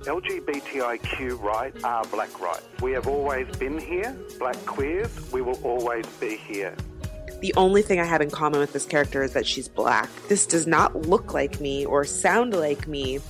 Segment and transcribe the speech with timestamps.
[0.00, 2.62] LGBTIQ rights are black rights.
[2.82, 6.74] We have always been here, black queers, we will always be here.
[7.40, 10.08] The only thing I have in common with this character is that she's black.
[10.28, 13.20] This does not look like me or sound like me.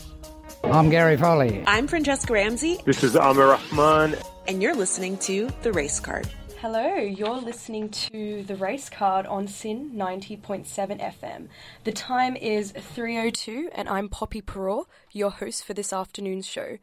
[0.65, 1.63] I'm Gary Foley.
[1.67, 4.17] I'm Franchesca Ramsey, This is Amir Rahman.
[4.47, 6.29] and you're listening to The Race Card.
[6.61, 10.67] Hello, you're listening to the race card on SYN 90.7
[10.99, 11.47] FM.
[11.85, 16.79] The time is 3:02 and I'm Poppy Perrault, your host for this afternoon's show.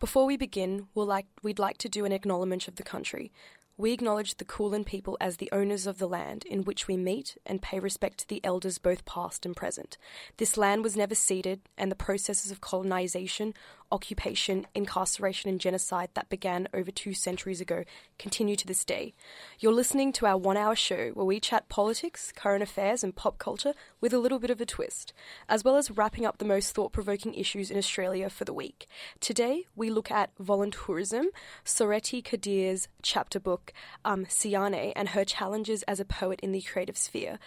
[0.00, 3.30] Before we begin, we'll like, we'd like to do an acknowledgement of the country.
[3.76, 7.36] We acknowledge the Kulin people as the owners of the land in which we meet
[7.44, 9.98] and pay respect to the elders both past and present.
[10.38, 13.52] This land was never ceded, and the processes of colonization,
[13.90, 17.84] occupation, incarceration, and genocide that began over two centuries ago
[18.18, 19.14] continue to this day.
[19.58, 23.38] You're listening to our one hour show where we chat politics, current affairs, and pop
[23.38, 25.12] culture with a little bit of a twist,
[25.48, 28.86] as well as wrapping up the most thought provoking issues in Australia for the week.
[29.20, 31.26] Today, we look at voluntourism,
[31.64, 33.72] Soreti Kadir's chapter book,
[34.04, 37.38] um, Siane, and her challenges as a poet in the creative sphere.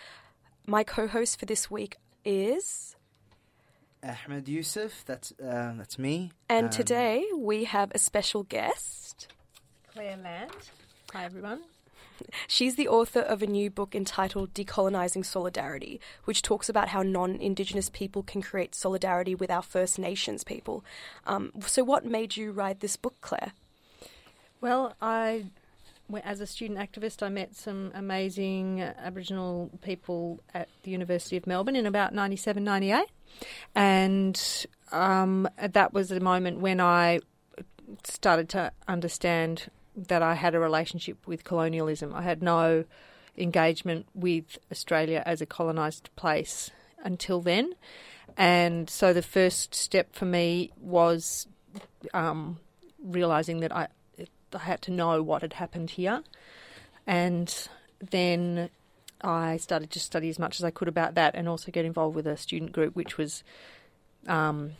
[0.68, 2.96] My co host for this week is.
[4.04, 6.32] Ahmed Yusuf, that's uh, that's me.
[6.50, 9.28] And Um, today we have a special guest.
[9.94, 10.52] Clare Land.
[11.14, 11.62] Hi, everyone.
[12.48, 17.36] She's the author of a new book entitled Decolonizing Solidarity, which talks about how non
[17.36, 20.84] Indigenous people can create solidarity with our First Nations people.
[21.28, 23.54] Um, so, what made you write this book, Clare?
[24.62, 25.52] Well, I, when-
[26.24, 31.76] as a student activist, I met some amazing Aboriginal people at the University of Melbourne
[31.76, 33.06] in about 97, 98.
[33.76, 37.20] And um, that was the moment when I
[38.04, 42.14] started to understand that I had a relationship with colonialism.
[42.14, 42.86] I had no
[43.38, 46.72] engagement with Australia as a colonised place
[47.04, 47.74] until then.
[48.38, 51.48] And so the first step for me was
[52.14, 52.60] um,
[53.04, 53.88] realizing that I,
[54.54, 56.24] I had to know what had happened here.
[57.08, 57.68] And
[58.00, 58.70] then
[59.22, 62.16] I started to study as much as I could about that and also get involved
[62.16, 63.44] with a student group, which was
[64.28, 64.72] um,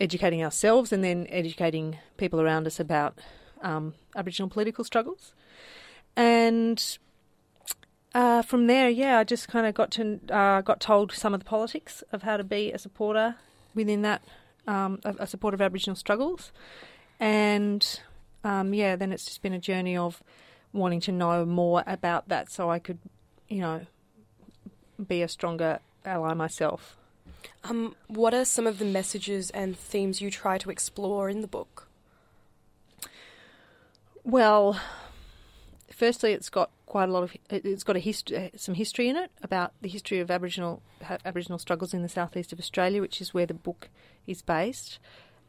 [0.00, 3.18] educating ourselves and then educating people around us about
[3.62, 5.34] um, Aboriginal political struggles.
[6.16, 6.98] And
[8.14, 11.40] uh, from there, yeah, I just kind of got to uh, got told some of
[11.40, 13.36] the politics of how to be a supporter
[13.74, 14.22] within that,
[14.66, 16.52] um, a, a supporter of Aboriginal struggles,
[17.18, 18.00] and
[18.44, 20.22] um, yeah, then it's just been a journey of
[20.72, 22.98] wanting to know more about that, so I could,
[23.48, 23.82] you know,
[25.06, 26.96] be a stronger ally myself.
[27.64, 31.46] Um, what are some of the messages and themes you try to explore in the
[31.46, 31.88] book?
[34.24, 34.80] Well,
[35.90, 39.30] firstly, it's got quite a lot of it's got a history, some history in it
[39.42, 43.32] about the history of Aboriginal ha- Aboriginal struggles in the southeast of Australia, which is
[43.32, 43.88] where the book
[44.26, 44.98] is based.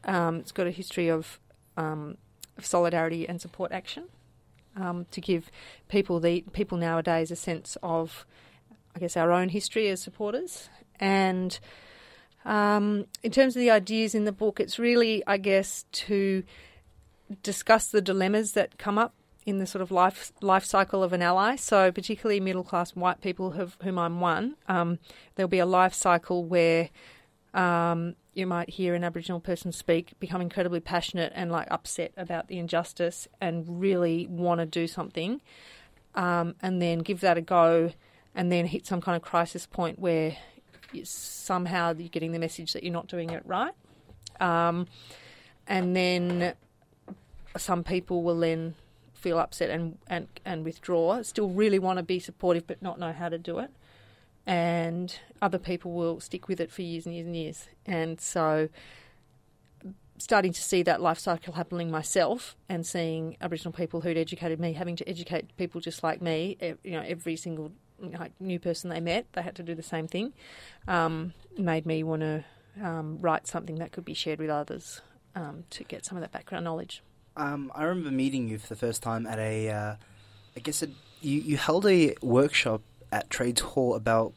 [0.04, 1.38] Um, it's got a history of,
[1.76, 2.18] um,
[2.56, 4.04] of solidarity and support action
[4.76, 5.50] um, to give
[5.88, 8.26] people the people nowadays a sense of,
[8.94, 10.68] I guess, our own history as supporters.
[11.00, 11.58] And
[12.44, 16.42] um, in terms of the ideas in the book, it's really, I guess, to
[17.42, 19.14] discuss the dilemmas that come up
[19.46, 21.56] in the sort of life life cycle of an ally.
[21.56, 24.98] So, particularly middle class white people, of whom I'm one, um,
[25.34, 26.90] there'll be a life cycle where
[27.54, 32.48] um, you might hear an Aboriginal person speak, become incredibly passionate and like upset about
[32.48, 35.40] the injustice, and really want to do something,
[36.14, 37.92] um, and then give that a go,
[38.34, 40.36] and then hit some kind of crisis point where
[41.04, 43.74] somehow you're getting the message that you're not doing it right,
[44.40, 44.86] um,
[45.66, 46.54] and then
[47.56, 48.74] some people will then
[49.14, 53.12] feel upset and, and, and withdraw, still really want to be supportive but not know
[53.12, 53.70] how to do it.
[54.46, 57.68] And other people will stick with it for years and years and years.
[57.86, 58.68] And so
[60.18, 64.72] starting to see that life cycle happening myself and seeing Aboriginal people who'd educated me
[64.72, 67.72] having to educate people just like me, you know, every single
[68.40, 70.32] new person they met, they had to do the same thing,
[70.88, 72.44] um, made me want to
[72.82, 75.00] um, write something that could be shared with others
[75.34, 77.02] um, to get some of that background knowledge.
[77.36, 79.94] Um, I remember meeting you for the first time at a, uh,
[80.56, 82.82] I guess you you held a workshop
[83.14, 84.34] at Trades Hall about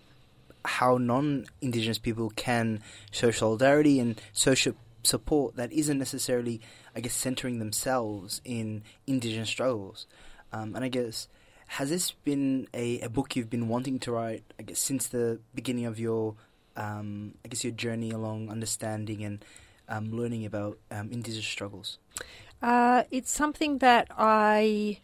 [0.63, 2.79] how non-Indigenous people can
[3.11, 6.61] show solidarity and social support that isn't necessarily,
[6.95, 10.05] I guess, centering themselves in Indigenous struggles.
[10.53, 11.27] Um, and I guess,
[11.67, 15.39] has this been a, a book you've been wanting to write, I guess, since the
[15.55, 16.35] beginning of your,
[16.75, 19.43] um, I guess, your journey along understanding and
[19.89, 21.97] um, learning about um, Indigenous struggles?
[22.61, 24.99] Uh, it's something that I,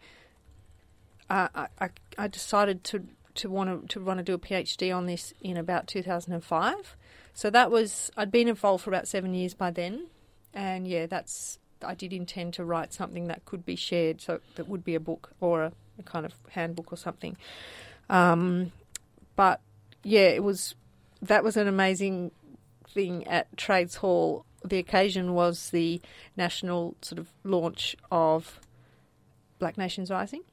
[1.30, 1.48] uh,
[1.80, 3.04] I, I decided to
[3.36, 6.98] to want to to want to do a PhD on this in about 2005.
[7.34, 10.08] So that was I'd been involved for about seven years by then,
[10.54, 14.68] and yeah, that's I did intend to write something that could be shared, so that
[14.68, 17.38] would be a book or a, a kind of handbook or something.
[18.10, 18.72] Um,
[19.36, 19.62] but
[20.04, 20.76] yeah, it was
[21.22, 22.32] that was an amazing
[22.88, 24.46] thing at Trades Hall.
[24.64, 26.02] The occasion was the
[26.38, 28.60] national sort of launch of
[29.60, 30.44] Black Nations Rising,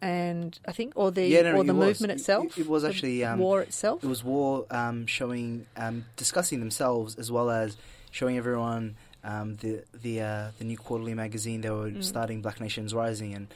[0.00, 1.86] and I think, or the Yeah, no, or the it was.
[2.00, 2.58] movement It- itself.
[2.58, 4.02] It, was the actually um, war itself.
[4.04, 7.76] It was war um, showing, um, discussing themselves as well as
[8.10, 11.60] showing everyone um, the the uh, the new quarterly magazine.
[11.62, 12.04] They were Mm.
[12.04, 13.46] starting Black Nations Rising, and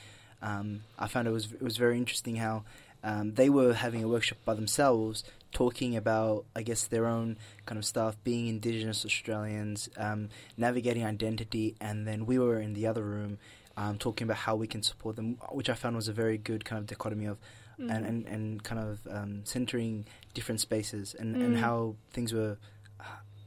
[0.42, 2.64] um, I found it was it was very interesting how
[3.04, 5.22] um, they were having a workshop by themselves,
[5.52, 7.36] talking about I guess their own
[7.66, 12.86] kind of stuff, being Indigenous Australians, um, navigating identity, and then we were in the
[12.88, 13.38] other room.
[13.76, 16.62] Um, talking about how we can support them, which I found was a very good
[16.64, 17.38] kind of dichotomy of
[17.78, 18.08] and, Mhm.
[18.08, 20.04] and, and kind of um, centering
[20.34, 21.60] different spaces and, and Mm.
[21.60, 22.58] how things were
[23.00, 23.04] uh,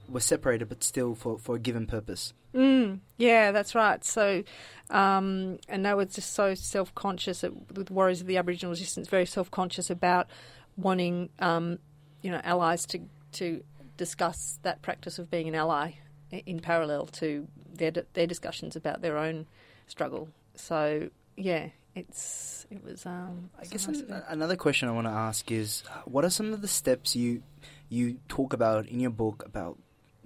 [0.09, 2.33] were separated but still for, for a given purpose.
[2.53, 4.03] Mm, yeah, that's right.
[4.03, 4.43] So,
[4.89, 9.25] um, and they were just so self conscious with Warriors of the Aboriginal Resistance, very
[9.27, 10.27] self conscious about
[10.75, 11.77] wanting, um,
[12.23, 12.99] you know, allies to
[13.33, 13.63] to
[13.97, 15.91] discuss that practice of being an ally
[16.31, 19.45] in parallel to their their discussions about their own
[19.87, 20.29] struggle.
[20.55, 23.05] So, yeah, it's it was.
[23.05, 26.29] Um, I guess nice an, another question I want to ask is, uh, what are
[26.29, 27.43] some of the steps you
[27.89, 29.77] you talk about in your book about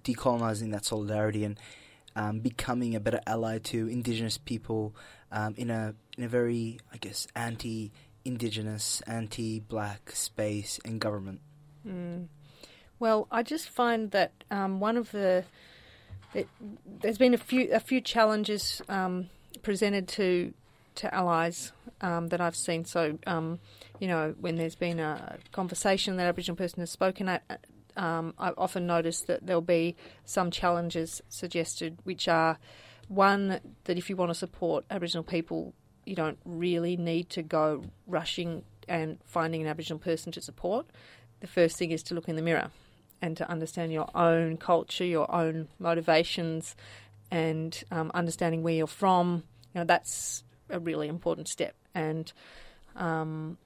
[0.03, 1.59] decolonizing that solidarity and
[2.15, 4.95] um, becoming a better ally to Indigenous people
[5.31, 11.39] um, in a in a very, I guess, anti-Indigenous, anti-Black space and government?
[11.87, 12.27] Mm.
[12.99, 15.45] Well, I just find that um, one of the
[16.33, 16.47] it,
[17.01, 19.29] there's been a few a few challenges um,
[19.63, 20.53] presented to
[20.95, 21.71] to allies
[22.01, 22.83] um, that I've seen.
[22.83, 23.59] So, um,
[23.99, 27.65] you know, when there's been a conversation that Aboriginal person has spoken at,
[27.95, 29.95] um, I've often noticed that there'll be
[30.25, 32.57] some challenges suggested, which are
[33.07, 35.73] one that if you want to support Aboriginal people,
[36.05, 40.85] you don't really need to go rushing and finding an Aboriginal person to support.
[41.39, 42.71] The first thing is to look in the mirror
[43.21, 46.75] and to understand your own culture, your own motivations,
[47.31, 49.43] and um, understanding where you're from.
[49.73, 51.75] You know, that's a really important step.
[51.93, 52.31] And
[52.95, 53.57] um,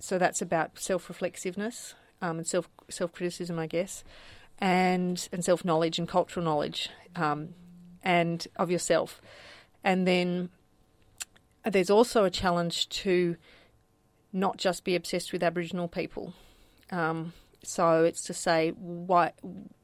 [0.00, 4.04] so that's about self reflexiveness um, and self self criticism, I guess,
[4.58, 7.50] and and self knowledge and cultural knowledge, um,
[8.02, 9.20] and of yourself.
[9.84, 10.50] And then
[11.64, 13.36] there's also a challenge to
[14.32, 16.34] not just be obsessed with Aboriginal people.
[16.90, 17.32] Um,
[17.62, 19.32] so it's to say why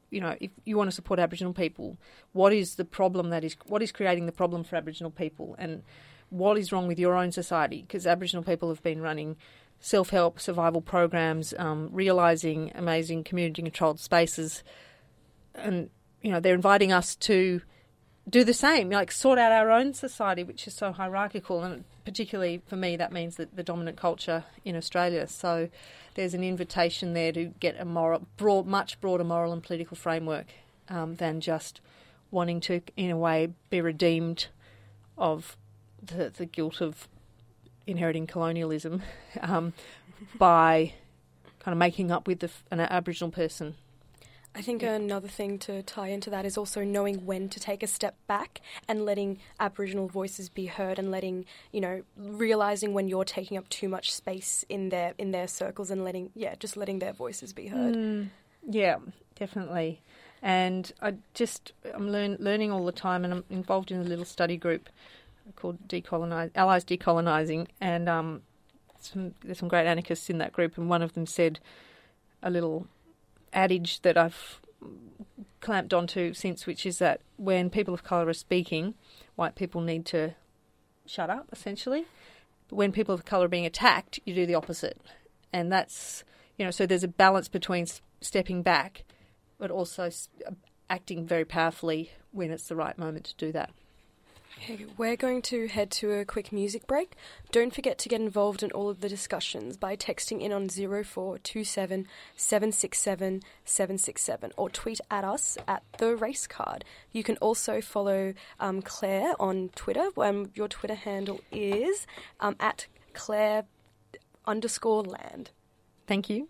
[0.09, 1.97] you know if you want to support Aboriginal people,
[2.33, 5.83] what is the problem that is what is creating the problem for Aboriginal people, and
[6.29, 7.81] what is wrong with your own society?
[7.81, 9.37] Because Aboriginal people have been running
[9.79, 14.63] self-help survival programs, um, realizing amazing community-controlled spaces,
[15.53, 15.89] and
[16.21, 17.61] you know they're inviting us to
[18.27, 22.61] do the same, like sort out our own society, which is so hierarchical, and particularly
[22.65, 25.27] for me, that means that the dominant culture in Australia.
[25.27, 25.69] So
[26.15, 30.47] there's an invitation there to get a moral, broad, much broader moral and political framework
[30.89, 31.81] um, than just
[32.31, 34.47] wanting to, in a way, be redeemed
[35.17, 35.55] of
[36.01, 37.07] the, the guilt of
[37.85, 39.03] inheriting colonialism
[39.41, 39.73] um,
[40.37, 40.93] by
[41.59, 43.75] kind of making up with the, an Aboriginal person.
[44.55, 47.87] I think another thing to tie into that is also knowing when to take a
[47.87, 53.25] step back and letting Aboriginal voices be heard and letting, you know, realizing when you're
[53.25, 56.99] taking up too much space in their in their circles and letting yeah, just letting
[56.99, 57.95] their voices be heard.
[57.95, 58.29] Mm,
[58.69, 58.97] yeah,
[59.35, 60.01] definitely.
[60.41, 64.25] And I just I'm learn, learning all the time, and I'm involved in a little
[64.25, 64.87] study group
[65.57, 68.41] called Decolonize Allies Decolonizing, and um,
[68.99, 71.59] some, there's some great anarchists in that group, and one of them said
[72.41, 72.87] a little
[73.55, 74.61] adage that I've
[75.61, 78.93] clamped onto since, which is that when people of colour are speaking,
[79.35, 80.35] white people need to
[81.07, 82.05] shut up, essentially.
[82.69, 84.99] But when people of colour are being attacked, you do the opposite,
[85.51, 86.23] and that's
[86.57, 87.85] you know, so there's a balance between
[88.21, 89.03] stepping back,
[89.57, 90.09] but also
[90.89, 93.71] acting very powerfully when it's the right moment to do that.
[94.57, 97.15] Okay, we're going to head to a quick music break.
[97.51, 102.07] Don't forget to get involved in all of the discussions by texting in on 0427
[102.35, 106.85] 767 767 or tweet at us at the race card.
[107.11, 110.07] You can also follow um, Clare on Twitter.
[110.17, 112.07] Um, your Twitter handle is
[112.39, 113.65] um, at Clare
[114.45, 115.51] underscore land.
[116.07, 116.47] Thank you.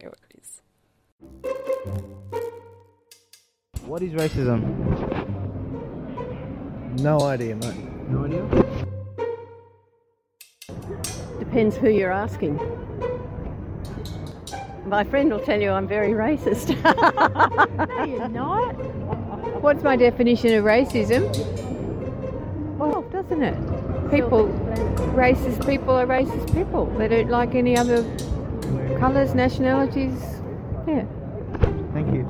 [0.00, 0.62] Here it is.
[3.84, 5.21] What is racism?
[6.98, 7.74] No idea, mate.
[8.10, 8.44] No idea.
[11.38, 12.60] Depends who you're asking.
[14.84, 16.68] My friend will tell you I'm very racist.
[17.88, 18.72] no, you're not.
[19.62, 21.30] What's my definition of racism?
[22.76, 23.54] Well, doesn't it?
[24.10, 24.48] People,
[25.14, 26.86] racist people are racist people.
[26.98, 28.02] They don't like any other
[28.98, 30.20] colours, nationalities.
[30.86, 31.06] Yeah.
[31.94, 32.24] Thank you.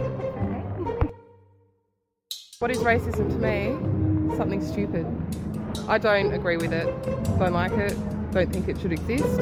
[2.61, 4.02] What is racism to me?
[4.43, 5.07] Something stupid.
[5.87, 6.87] I don't agree with it.
[7.39, 7.97] Don't like it.
[8.33, 9.39] Don't think it should exist.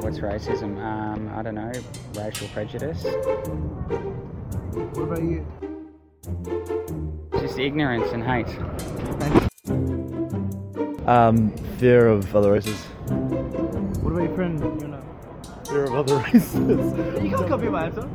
[0.00, 0.82] What's racism?
[0.82, 1.70] Um, I don't know.
[2.14, 3.04] Racial prejudice.
[4.94, 5.46] What about you?
[7.38, 8.48] Just ignorance and hate.
[11.06, 12.80] Um, fear of other races.
[14.00, 14.58] What about your friend?
[15.68, 16.54] Fear of other races.
[17.22, 18.08] You can't copy my answer.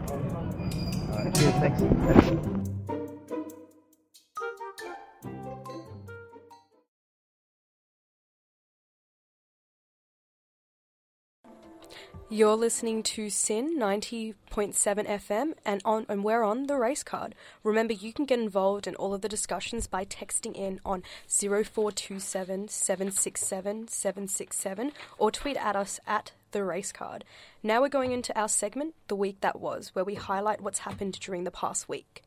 [12.30, 17.36] You're listening to SYN 90.7 FM and on and we're on the race card.
[17.64, 22.68] Remember you can get involved in all of the discussions by texting in on 0427
[22.68, 27.24] 767 767 or tweet at us at the race card.
[27.62, 31.20] Now we're going into our segment The Week That Was where we highlight what's happened
[31.20, 32.24] during the past week.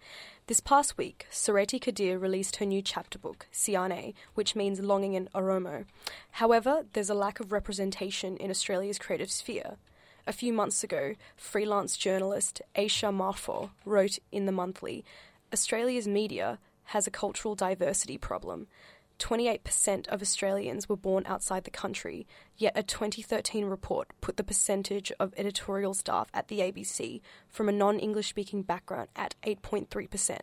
[0.46, 5.28] This past week, Soreti Kadir released her new chapter book, Siane, which means longing in
[5.34, 5.84] Oromo.
[6.30, 9.78] However, there's a lack of representation in Australia's creative sphere.
[10.28, 15.04] A few months ago, freelance journalist Aisha Marfor wrote in The Monthly
[15.52, 18.68] Australia's media has a cultural diversity problem.
[19.20, 22.26] 28% of Australians were born outside the country,
[22.60, 27.72] yet a 2013 report put the percentage of editorial staff at the ABC from a
[27.72, 30.38] non English speaking background at 8.3%.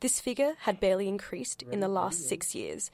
[0.00, 2.90] This figure had barely increased in the last six years.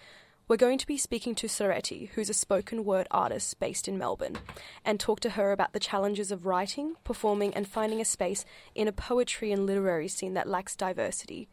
[0.48, 4.38] We're going to be speaking to Soreti, who's a spoken word artist based in Melbourne,
[4.84, 8.88] and talk to her about the challenges of writing, performing, and finding a space in
[8.88, 11.48] a poetry and literary scene that lacks diversity.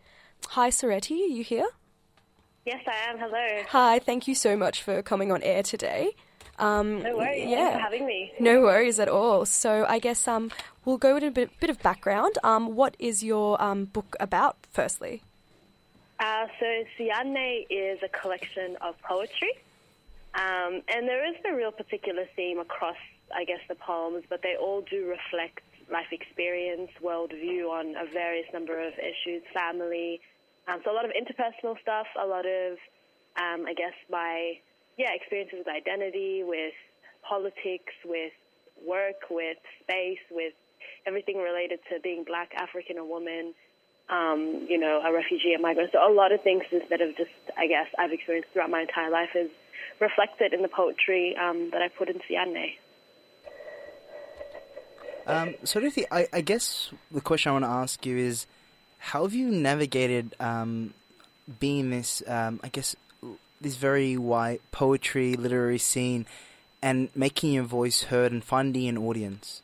[0.49, 1.67] Hi, Soreti, are you here?
[2.65, 3.19] Yes, I am.
[3.19, 3.63] Hello.
[3.69, 6.11] Hi, thank you so much for coming on air today.
[6.59, 7.45] Um, no worries.
[7.47, 7.57] Yeah.
[7.57, 8.33] Thanks for having me.
[8.39, 9.45] No worries at all.
[9.45, 10.51] So I guess um,
[10.85, 12.37] we'll go with a bit, bit of background.
[12.43, 15.23] Um, what is your um, book about, firstly?
[16.19, 16.65] Uh, so
[16.97, 19.53] Siane is a collection of poetry,
[20.35, 22.97] um, and there is a real particular theme across,
[23.33, 28.45] I guess, the poems, but they all do reflect life experience, worldview on a various
[28.53, 30.19] number of issues, family.
[30.67, 32.73] Um, so a lot of interpersonal stuff, a lot of,
[33.37, 34.59] um, I guess, my
[34.99, 36.77] yeah experiences with identity, with
[37.27, 38.33] politics, with
[38.85, 40.53] work, with space, with
[41.07, 43.55] everything related to being black, African, a woman
[44.09, 45.91] um, you know, a refugee, a migrant.
[45.91, 49.11] So a lot of things that have just, I guess, I've experienced throughout my entire
[49.11, 49.49] life is
[49.99, 52.73] reflected in the poetry um, that I put in Siane.
[55.27, 58.47] Um, so, Ruthie, I, I, guess the question I want to ask you is,
[58.97, 60.95] how have you navigated um,
[61.59, 62.95] being this, um, I guess,
[63.61, 66.25] this very white poetry, literary scene,
[66.81, 69.61] and making your voice heard and finding an audience?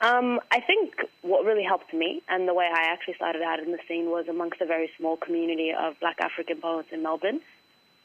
[0.00, 3.72] Um, I think what really helped me and the way I actually started out in
[3.72, 7.40] the scene was amongst a very small community of black African poets in Melbourne.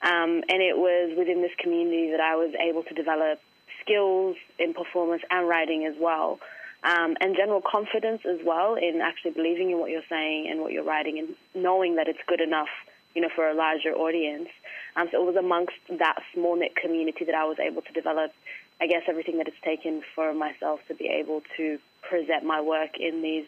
[0.02, 3.40] Um, and it was within this community that I was able to develop
[3.82, 6.40] skills in performance and writing as well.
[6.84, 10.72] Um, and general confidence as well in actually believing in what you're saying and what
[10.72, 12.70] you're writing and knowing that it's good enough,
[13.14, 14.50] you know, for a larger audience.
[14.96, 18.32] Um, so it was amongst that small knit community that I was able to develop
[18.82, 22.98] I guess, everything that it's taken for myself to be able to present my work
[23.00, 23.46] in these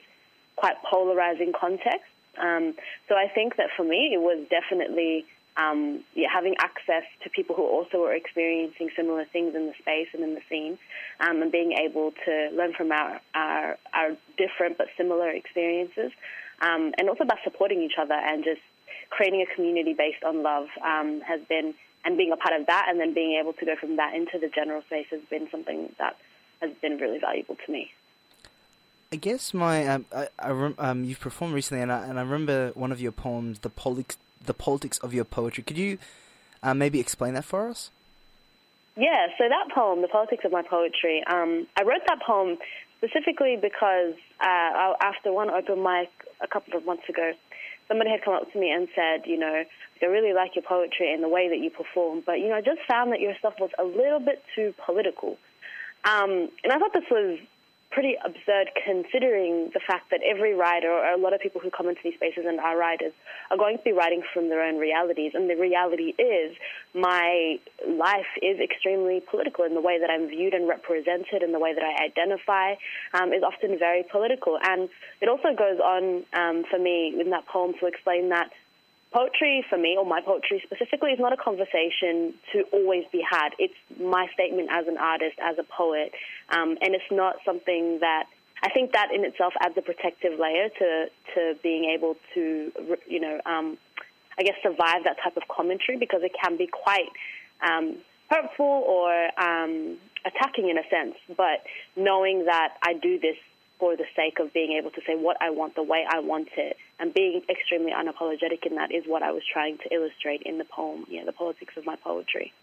[0.56, 2.14] quite polarizing contexts.
[2.38, 2.76] Um,
[3.10, 5.26] so I think that for me, it was definitely
[5.58, 10.08] um, yeah, having access to people who also were experiencing similar things in the space
[10.14, 10.78] and in the scene,
[11.20, 16.12] um, and being able to learn from our, our, our different but similar experiences,
[16.62, 18.62] um, and also by supporting each other and just
[19.16, 21.74] creating a community based on love um, has been
[22.06, 24.38] and being a part of that and then being able to go from that into
[24.40, 26.18] the general space has been something that
[26.62, 27.92] has been really valuable to me.
[29.12, 32.72] I guess my um, I, I um, you've performed recently, and I, and I remember
[32.74, 35.64] one of your poems, the politics, the politics of your poetry.
[35.64, 36.00] Could you
[36.64, 37.92] uh, maybe explain that for us?
[38.96, 42.58] Yeah, so that poem, The Politics of My Poetry, um, I wrote that poem
[42.98, 46.10] specifically because uh, after one open mic
[46.42, 47.34] a couple of months ago,
[47.88, 49.64] somebody had come up to me and said, you know,
[50.02, 52.62] I really like your poetry and the way that you perform, but, you know, I
[52.62, 55.38] just found that your stuff was a little bit too political.
[56.04, 57.40] Um, and I thought this was
[57.94, 61.88] pretty absurd considering the fact that every writer or a lot of people who come
[61.88, 63.14] into these spaces and are writers
[63.52, 65.32] are going to be writing from their own realities.
[65.36, 66.58] And the reality is
[66.96, 71.60] my life is extremely political in the way that I'm viewed and represented and the
[71.60, 72.74] way that I identify
[73.14, 74.58] um, is often very political.
[74.62, 74.90] And
[75.22, 78.50] it also goes on um, for me in that poem to explain that
[79.14, 83.50] poetry for me, or my poetry specifically, is not a conversation to always be had.
[83.60, 86.12] It's my statement as an artist, as a poet,
[86.50, 88.26] um, and it's not something that
[88.64, 91.06] I think that in itself adds a protective layer to
[91.36, 92.72] to being able to,
[93.08, 93.78] you know, um,
[94.40, 97.10] I guess survive that type of commentary because it can be quite
[97.62, 97.98] um,
[98.30, 101.16] hurtful or um, attacking in a sense.
[101.36, 101.62] But
[101.96, 103.36] knowing that I do this
[103.80, 106.48] for the sake of being able to say what I want the way I want
[106.56, 110.58] it and being extremely unapologetic in that is what I was trying to illustrate in
[110.58, 112.54] the poem, yeah, the politics of my poetry.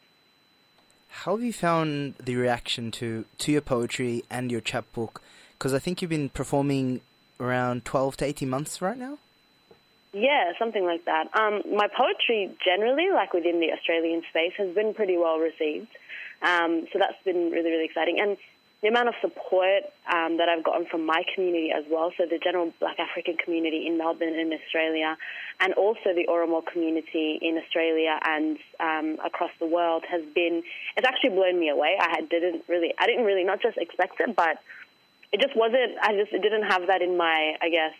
[1.10, 5.20] How have you found the reaction to, to your poetry and your chapbook?
[5.58, 7.02] Because I think you've been performing
[7.38, 9.18] around 12 to 18 months right now?
[10.14, 11.28] Yeah, something like that.
[11.38, 15.88] Um, my poetry generally, like within the Australian space, has been pretty well received.
[16.40, 18.18] Um, so that's been really, really exciting.
[18.18, 18.38] And
[18.82, 22.38] the amount of support um, that I've gotten from my community as well, so the
[22.38, 25.18] general Black African community in Melbourne and Australia,
[25.60, 30.62] and also the Oromo community in Australia and um, across the world has been,
[30.96, 31.96] it's actually blown me away.
[32.00, 34.58] I didn't really, I didn't really not just expect it, but
[35.32, 37.92] it just wasn't, I just didn't have that in my, I guess,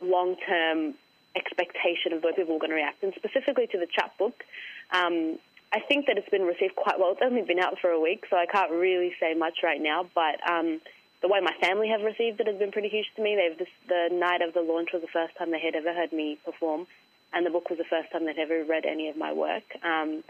[0.00, 0.94] long-term
[1.36, 3.02] expectation of the people were going to react.
[3.02, 4.42] And specifically to the chapbook,
[4.90, 5.38] um,
[5.72, 7.12] I think that it's been received quite well.
[7.12, 10.06] It's only been out for a week, so I can't really say much right now.
[10.14, 10.80] But um,
[11.22, 13.36] the way my family have received it has been pretty huge to me.
[13.36, 16.38] They've the night of the launch was the first time they had ever heard me
[16.44, 16.86] perform,
[17.32, 19.64] and the book was the first time they'd ever read any of my work.
[19.82, 20.22] Um,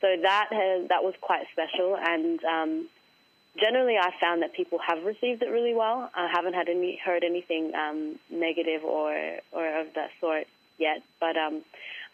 [0.00, 2.88] so that has, that was quite special, and um,
[3.58, 6.10] generally I found that people have received it really well.
[6.14, 9.10] I haven't had any heard anything um, negative or
[9.50, 10.46] or of that sort
[10.78, 11.62] yet, but um,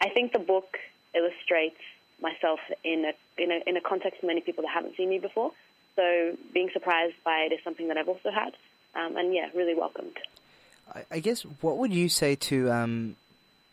[0.01, 0.77] I think the book
[1.13, 1.77] illustrates
[2.23, 5.19] myself in a, in a in a context of many people that haven't seen me
[5.19, 5.51] before.
[5.95, 8.53] So being surprised by it is something that I've also had,
[8.95, 10.17] um, and yeah, really welcomed.
[10.91, 13.15] I, I, guess what would you say to um,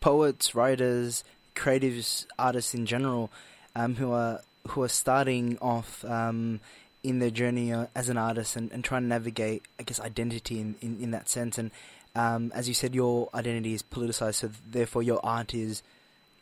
[0.01, 1.23] poets, writers,
[1.55, 3.31] creatives, artists in general,
[3.75, 6.59] um, who are who are starting off um,
[7.03, 10.59] in their journey uh, as an artist and, and trying to navigate, I guess, identity
[10.59, 11.57] in, in, in that sense.
[11.57, 11.71] And
[12.15, 15.81] um, as you said, your identity is politicized, so therefore your art is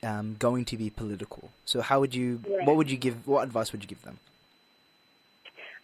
[0.03, 1.49] um, going to be political.
[1.65, 2.41] So how would you?
[2.49, 2.65] Right.
[2.65, 3.27] What would you give?
[3.27, 4.19] What advice would you give them?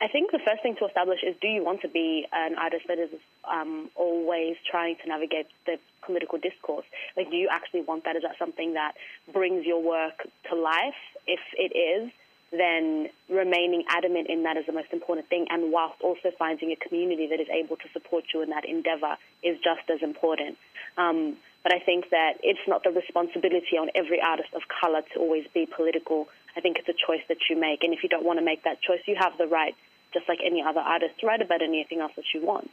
[0.01, 2.85] I think the first thing to establish is: Do you want to be an artist
[2.87, 3.09] that is
[3.49, 6.85] um, always trying to navigate the political discourse?
[7.15, 8.15] Like, do you actually want that?
[8.15, 8.93] Is that something that
[9.31, 10.99] brings your work to life?
[11.27, 12.11] If it is,
[12.51, 16.75] then remaining adamant in that is the most important thing, and whilst also finding a
[16.75, 20.57] community that is able to support you in that endeavor is just as important.
[20.97, 25.19] Um, but I think that it's not the responsibility on every artist of color to
[25.19, 26.27] always be political.
[26.55, 27.83] I think it's a choice that you make.
[27.83, 29.75] And if you don't want to make that choice, you have the right,
[30.15, 32.71] just like any other artist, write about anything else that you want.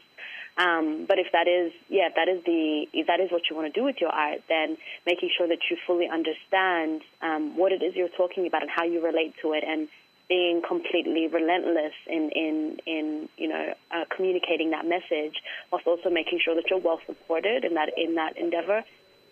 [0.57, 3.72] Um, but if that is, yeah, that is the, if that is what you want
[3.72, 4.76] to do with your art, then
[5.07, 8.85] making sure that you fully understand um, what it is you're talking about and how
[8.85, 9.88] you relate to it and
[10.28, 15.37] being completely relentless in in in you know uh, communicating that message,
[15.70, 18.85] whilst also making sure that you're well supported in that in that endeavor,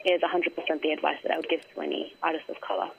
[0.04, 2.90] is 100% the advice that I would give to any artist of color.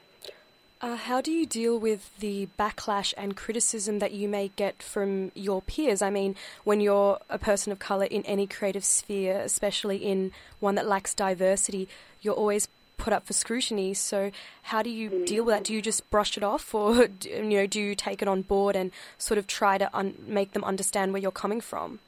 [0.81, 5.31] Uh, how do you deal with the backlash and criticism that you may get from
[5.35, 6.01] your peers?
[6.01, 10.73] I mean, when you're a person of colour in any creative sphere, especially in one
[10.75, 11.87] that lacks diversity,
[12.23, 12.67] you're always
[12.97, 13.93] put up for scrutiny.
[13.93, 14.31] So
[14.63, 15.63] how do you deal with that?
[15.65, 18.75] Do you just brush it off, or you know, do you take it on board
[18.75, 18.89] and
[19.19, 21.99] sort of try to un- make them understand where you're coming from?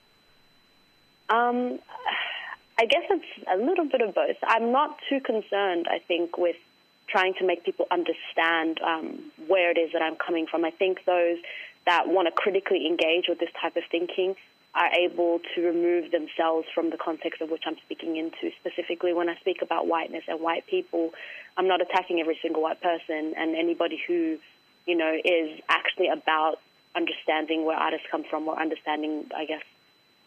[1.29, 1.77] Um,
[2.79, 4.37] I guess it's a little bit of both.
[4.43, 5.87] I'm not too concerned.
[5.87, 6.55] I think with
[7.07, 10.65] trying to make people understand um, where it is that I'm coming from.
[10.65, 11.37] I think those
[11.85, 14.35] that want to critically engage with this type of thinking
[14.75, 18.51] are able to remove themselves from the context of which I'm speaking into.
[18.59, 21.11] Specifically, when I speak about whiteness and white people,
[21.57, 24.37] I'm not attacking every single white person and anybody who,
[24.87, 26.59] you know, is actually about
[26.95, 29.61] understanding where artists come from or understanding, I guess,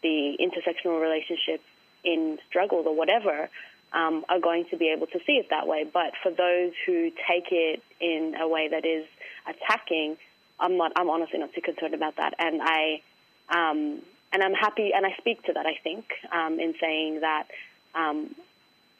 [0.01, 1.63] the intersectional relationships
[2.03, 3.49] in struggles or whatever
[3.93, 5.85] um, are going to be able to see it that way.
[5.91, 9.05] But for those who take it in a way that is
[9.47, 10.17] attacking,
[10.59, 10.91] I'm not.
[10.95, 13.01] I'm honestly not too concerned about that, and I
[13.49, 14.01] um,
[14.33, 15.65] and I'm happy, and I speak to that.
[15.65, 17.47] I think um, in saying that
[17.95, 18.35] um,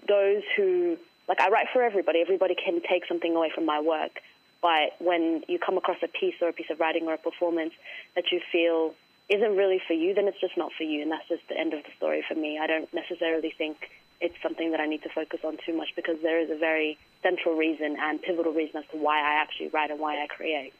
[0.08, 0.98] those who
[1.28, 2.22] like I write for everybody.
[2.22, 4.20] Everybody can take something away from my work,
[4.62, 7.74] but when you come across a piece or a piece of writing or a performance
[8.16, 8.94] that you feel
[9.30, 11.74] isn't really for you, then it's just not for you, and that's just the end
[11.74, 12.58] of the story for me.
[12.58, 13.90] I don't necessarily think
[14.20, 16.98] it's something that I need to focus on too much because there is a very
[17.22, 20.74] central reason and pivotal reason as to why I actually write and why I create.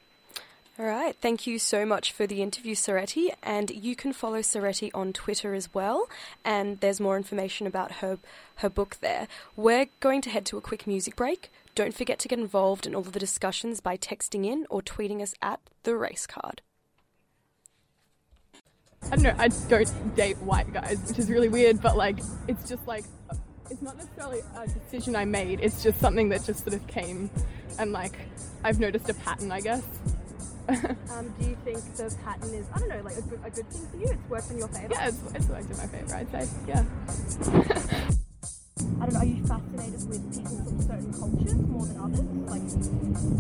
[0.80, 1.16] All right.
[1.20, 3.34] Thank you so much for the interview, Soreti.
[3.42, 6.08] And you can follow Soreti on Twitter as well.
[6.46, 8.20] And there's more information about her
[8.58, 9.28] her book there.
[9.56, 11.52] We're going to head to a quick music break.
[11.74, 15.22] Don't forget to get involved in all of the discussions by texting in or tweeting
[15.22, 16.62] us at the race card.
[19.04, 19.36] I don't know.
[19.38, 21.82] I don't date white guys, which is really weird.
[21.82, 23.06] But like, it's just like,
[23.70, 25.60] it's not necessarily a decision I made.
[25.62, 27.30] It's just something that just sort of came,
[27.80, 28.14] and like,
[28.64, 29.84] I've noticed a pattern, I guess.
[31.12, 33.70] um, do you think the pattern is, I don't know, like a good, a good
[33.70, 34.08] thing for you?
[34.12, 34.90] It's worked in your favour?
[34.92, 36.50] Yeah, it's, it's worked in my favour, I'd say.
[36.68, 38.10] Yeah.
[39.00, 42.28] I don't know, are you fascinated with people from certain cultures more than others?
[42.54, 42.68] Like,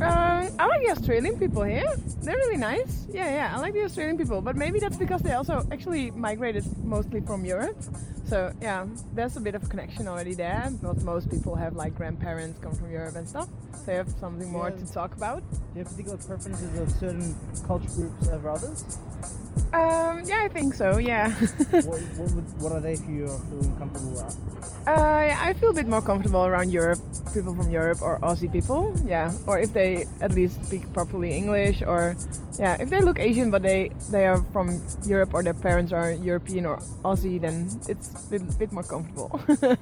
[0.01, 1.91] Um, I like the Australian people here.
[2.21, 3.05] They're really nice.
[3.09, 4.41] Yeah, yeah, I like the Australian people.
[4.41, 7.77] But maybe that's because they also actually migrated mostly from Europe.
[8.25, 10.69] So yeah, there's a bit of a connection already there.
[10.81, 13.47] But most people have like grandparents come from Europe and stuff.
[13.85, 15.41] So you have something more to talk about.
[15.49, 18.99] Do you have particular preferences of certain culture groups over others?
[19.73, 20.97] Um, yeah, I think so.
[20.97, 21.31] Yeah.
[21.71, 24.35] what, what, would, what are they if you or feeling comfortable at?
[24.87, 26.99] Uh, I feel a bit more comfortable around Europe,
[27.33, 28.95] people from Europe or Aussie people.
[29.05, 32.15] Yeah, or if they at least speak properly English, or
[32.57, 36.11] yeah, if they look Asian but they they are from Europe or their parents are
[36.13, 39.41] European or Aussie, then it's a bit, bit more comfortable.
[39.61, 39.75] no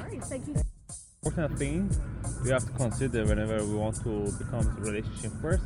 [0.00, 0.56] worries, thank you.
[1.24, 1.90] important thing
[2.44, 5.64] we have to consider whenever we want to become a relationship first.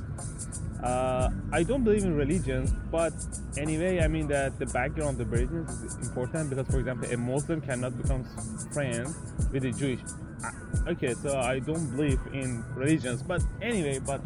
[0.83, 3.13] Uh, I don't believe in religions, but
[3.57, 7.17] anyway, I mean that the background of the religion is important because, for example, a
[7.17, 8.25] Muslim cannot become
[8.73, 9.17] friends
[9.53, 10.01] with a Jewish.
[10.45, 10.51] Uh,
[10.89, 14.23] Okay, so I don't believe in religions, but anyway, but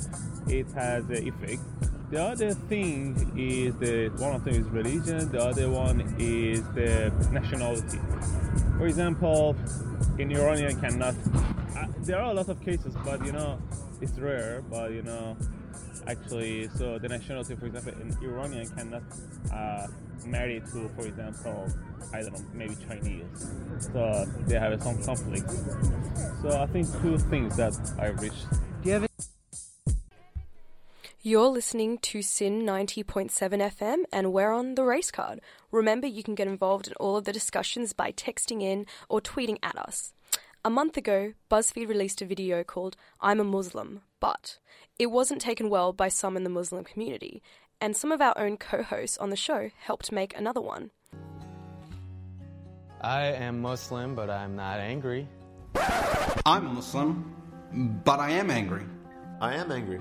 [0.47, 1.61] it has an effect.
[2.11, 5.33] The other thing is the one of them is religion.
[5.33, 7.99] The other one is the nationality.
[8.79, 9.57] For example,
[10.19, 11.15] an Iranian cannot.
[11.77, 13.59] Uh, there are a lot of cases, but you know,
[14.01, 14.62] it's rare.
[14.71, 15.37] But you know,
[16.07, 19.03] actually, so the nationality, for example, in Iranian cannot
[19.53, 19.87] uh,
[20.27, 21.69] marry to, for example,
[22.12, 23.25] I don't know, maybe Chinese.
[23.93, 25.51] So they have some conflict.
[26.43, 28.35] So I think two things that I wish.
[28.83, 29.09] Do you have
[31.23, 35.41] You're listening to SYN 90.7 FM and we're on the race card.
[35.71, 39.59] Remember, you can get involved in all of the discussions by texting in or tweeting
[39.62, 40.12] at us.
[40.65, 44.61] A month ago, BuzzFeed released a video called I'm a Muslim, but
[45.01, 47.43] it wasn't taken well by some in the Muslim community,
[47.81, 50.93] and some of our own co hosts on the show helped make another one.
[53.01, 55.27] I am Muslim, but I'm not angry.
[56.47, 57.35] I'm Muslim,
[58.05, 58.85] but I am angry.
[59.41, 60.01] I am angry.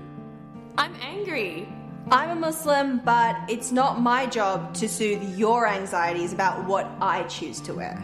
[0.78, 1.68] I'm angry.
[2.12, 7.24] I'm a Muslim, but it's not my job to soothe your anxieties about what I
[7.24, 8.00] choose to wear.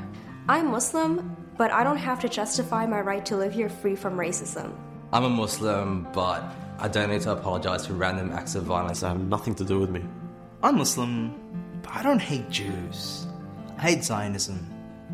[0.48, 4.16] I'm Muslim, but I don't have to justify my right to live here free from
[4.16, 4.72] racism.
[5.10, 6.44] I'm a Muslim, but
[6.78, 9.80] I don't need to apologize for random acts of violence that have nothing to do
[9.80, 10.02] with me.
[10.62, 11.34] I'm Muslim,
[11.82, 13.26] but I don't hate Jews.
[13.78, 14.56] I hate Zionism.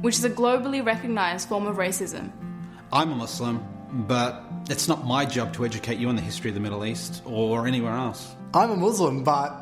[0.02, 2.30] which is a globally recognized form of racism.
[2.92, 3.64] I'm a Muslim,
[4.08, 7.22] but it's not my job to educate you on the history of the Middle East
[7.24, 8.34] or anywhere else.
[8.52, 9.54] I'm a Muslim, but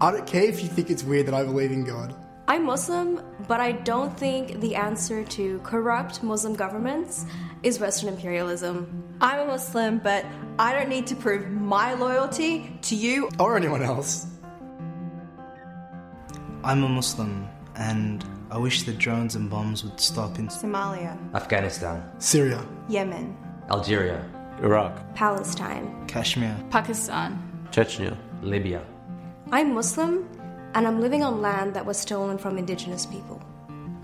[0.00, 2.14] I don't care if you think it's weird that I believe in God.
[2.50, 7.26] I'm Muslim, but I don't think the answer to corrupt Muslim governments
[7.62, 9.04] is Western imperialism.
[9.20, 10.24] I'm a Muslim, but
[10.58, 14.28] I don't need to prove my loyalty to you or anyone else.
[16.64, 22.02] I'm a Muslim, and I wish the drones and bombs would stop in Somalia, Afghanistan,
[22.18, 23.36] Syria, Yemen,
[23.70, 24.24] Algeria,
[24.62, 26.06] Iraq, Palestine.
[26.08, 27.36] Kashmir, Pakistan,
[27.72, 28.80] Chechnya, Libya.
[29.52, 30.26] I'm Muslim,
[30.78, 33.42] and I'm living on land that was stolen from indigenous people.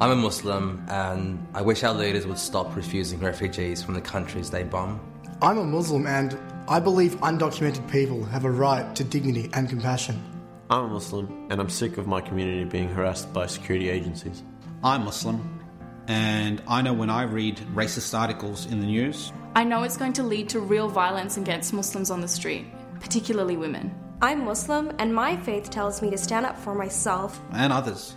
[0.01, 4.51] I'm a Muslim, and I wish our leaders would stop refusing refugees from the countries
[4.51, 4.99] they bomb.
[5.41, 10.21] I'm a Muslim, and I believe undocumented people have a right to dignity and compassion.
[10.69, 14.43] I'm a Muslim, and I'm sick of my community being harassed by security agencies.
[14.83, 15.61] I'm Muslim,
[16.09, 20.15] and I know when I read racist articles in the news, I know it's going
[20.15, 22.67] to lead to real violence against Muslims on the street,
[22.99, 23.95] particularly women.
[24.23, 28.15] I'm Muslim, and my faith tells me to stand up for myself and others.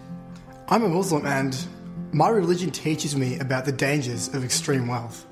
[0.70, 1.68] I'm a Muslim and
[2.14, 5.26] my religion teaches me about the dangers of extreme wealth.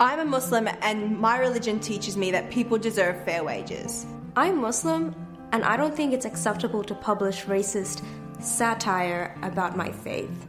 [0.00, 4.06] I'm a Muslim and my religion teaches me that people deserve fair wages.
[4.36, 5.14] I'm Muslim,
[5.52, 8.02] and I don't think it's acceptable to publish racist
[8.40, 10.46] satire about my faith.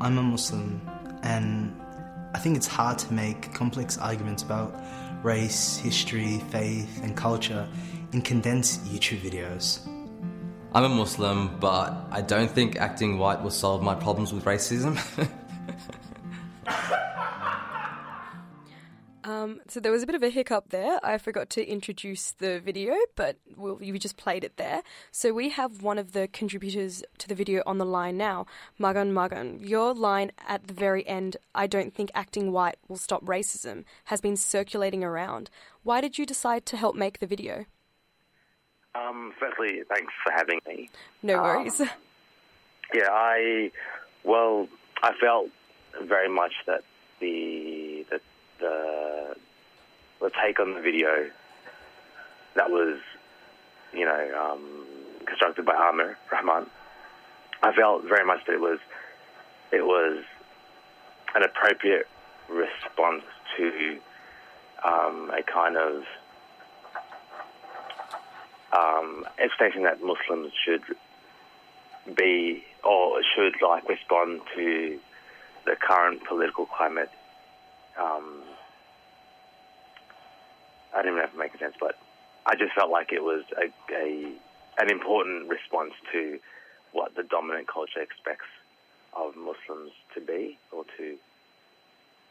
[0.00, 0.80] I'm a Muslim,
[1.22, 1.78] and
[2.34, 4.74] I think it's hard to make complex arguments about
[5.22, 7.68] race, history, faith, and culture
[8.12, 9.86] in condensed YouTube videos.
[10.74, 14.98] I'm a Muslim, but I don't think acting white will solve my problems with racism.
[19.24, 20.98] Um, so there was a bit of a hiccup there.
[21.02, 24.82] I forgot to introduce the video, but we'll, you just played it there.
[25.10, 28.46] So we have one of the contributors to the video on the line now,
[28.78, 29.60] Magan Magan.
[29.60, 34.20] Your line at the very end, I don't think acting white will stop racism, has
[34.20, 35.50] been circulating around.
[35.82, 37.66] Why did you decide to help make the video?
[38.94, 40.90] Um, firstly, thanks for having me.
[41.22, 41.80] No Um, worries.
[42.94, 43.70] yeah, I
[44.24, 44.68] well,
[45.02, 45.48] I felt
[46.02, 46.82] very much that
[47.20, 48.20] the the
[48.60, 49.34] the,
[50.20, 51.30] the take on the video
[52.54, 52.98] that was,
[53.94, 54.84] you know, um,
[55.26, 56.66] constructed by Amir Rahman.
[57.62, 58.78] I felt very much that it was
[59.72, 60.22] it was
[61.34, 62.06] an appropriate
[62.50, 63.24] response
[63.56, 63.98] to
[64.86, 66.02] um, a kind of
[68.72, 70.82] um, expectation that Muslims should
[72.16, 74.98] be or should like respond to
[75.66, 77.10] the current political climate.
[77.98, 78.42] Um,
[80.94, 81.96] I don't know if it makes sense, but
[82.46, 84.32] I just felt like it was a, a
[84.78, 86.38] an important response to
[86.92, 88.48] what the dominant culture expects
[89.14, 91.16] of Muslims to be or to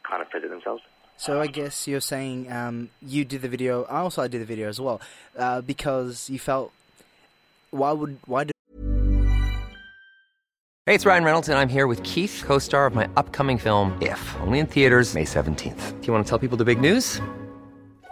[0.10, 0.82] kind of present themselves.
[1.21, 3.84] So I guess you're saying um, you did the video.
[3.84, 4.99] I also did the video as well
[5.38, 6.71] uh, because you felt.
[7.69, 8.51] Why would why do
[10.88, 13.95] Hey, it's Ryan Reynolds, and I'm here with Keith, co star of my upcoming film,
[14.01, 16.01] If, only in theaters, May 17th.
[16.01, 17.21] Do you want to tell people the big news?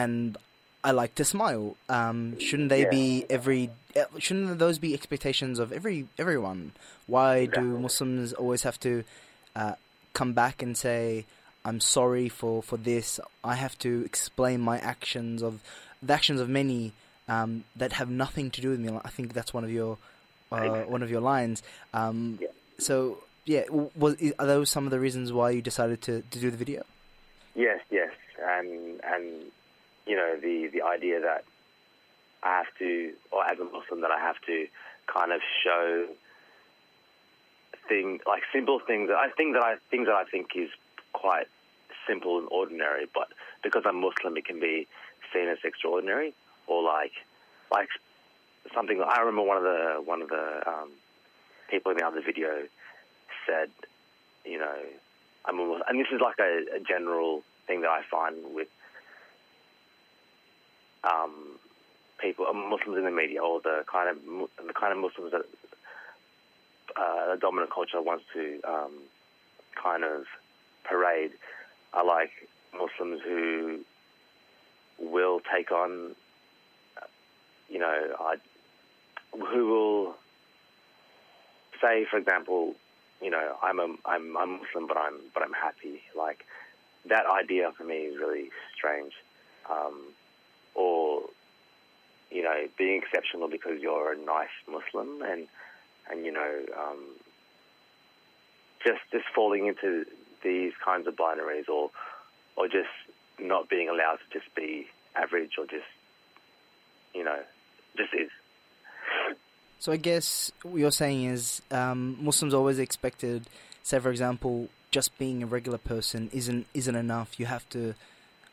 [0.00, 0.36] and
[0.88, 1.64] I like to smile.
[1.98, 2.90] Um, shouldn't they Yeah.
[2.98, 3.04] be
[3.36, 3.62] every?
[3.98, 6.60] eh, Shouldn't those be expectations of every everyone?
[7.14, 8.92] Why do Muslims always have to
[9.60, 9.74] uh,
[10.18, 11.02] come back and say,
[11.68, 13.08] "I'm sorry for, for this"?
[13.52, 15.54] I have to explain my actions of
[16.06, 16.82] the actions of many
[17.34, 18.88] um, that have nothing to do with me.
[19.10, 19.92] I think that's one of your
[20.52, 21.58] uh, one of your lines.
[22.00, 22.38] Um,
[22.78, 22.96] So
[23.54, 23.64] yeah,
[24.02, 26.82] was are those some of the reasons why you decided to, to do the video?
[27.66, 28.12] Yes, yes,
[28.54, 29.24] and and
[30.06, 31.44] you know the the idea that
[32.42, 34.66] I have to, or as a Muslim, that I have to
[35.06, 36.06] kind of show
[37.88, 39.08] thing like simple things.
[39.08, 40.70] that I think that I things that I think is
[41.12, 41.46] quite
[42.06, 43.28] simple and ordinary, but
[43.62, 44.86] because I'm Muslim, it can be
[45.32, 46.34] seen as extraordinary
[46.66, 47.12] or like
[47.70, 47.88] like
[48.74, 49.02] something.
[49.02, 50.90] I remember one of the one of the um,
[51.70, 52.62] people in the other video
[53.46, 53.70] said,
[54.44, 54.76] you know,
[55.44, 58.68] I'm a Muslim, and this is like a, a general thing that I find with
[61.06, 61.58] um,
[62.20, 64.16] people, uh, Muslims in the media, or the kind of
[64.66, 65.42] the kind of Muslims that
[66.96, 68.92] uh, the dominant culture wants to um,
[69.80, 70.24] kind of
[70.84, 71.32] parade
[71.92, 72.30] are like
[72.72, 73.80] Muslims who
[74.98, 76.14] will take on,
[77.68, 78.36] you know, I,
[79.32, 80.14] who will
[81.80, 82.74] say, for example,
[83.20, 86.02] you know, I'm a I'm I'm Muslim, but I'm but I'm happy.
[86.16, 86.44] Like
[87.08, 89.12] that idea for me is really strange.
[89.70, 90.12] Um,
[92.30, 95.46] you know, being exceptional because you're a nice Muslim, and
[96.10, 96.98] and you know, um,
[98.84, 100.04] just just falling into
[100.42, 101.90] these kinds of binaries, or
[102.56, 102.88] or just
[103.38, 105.84] not being allowed to just be average, or just
[107.14, 107.38] you know,
[107.96, 108.30] just is.
[109.78, 113.46] So I guess what you're saying is um, Muslims always expected,
[113.82, 117.38] say for example, just being a regular person isn't isn't enough.
[117.38, 117.94] You have to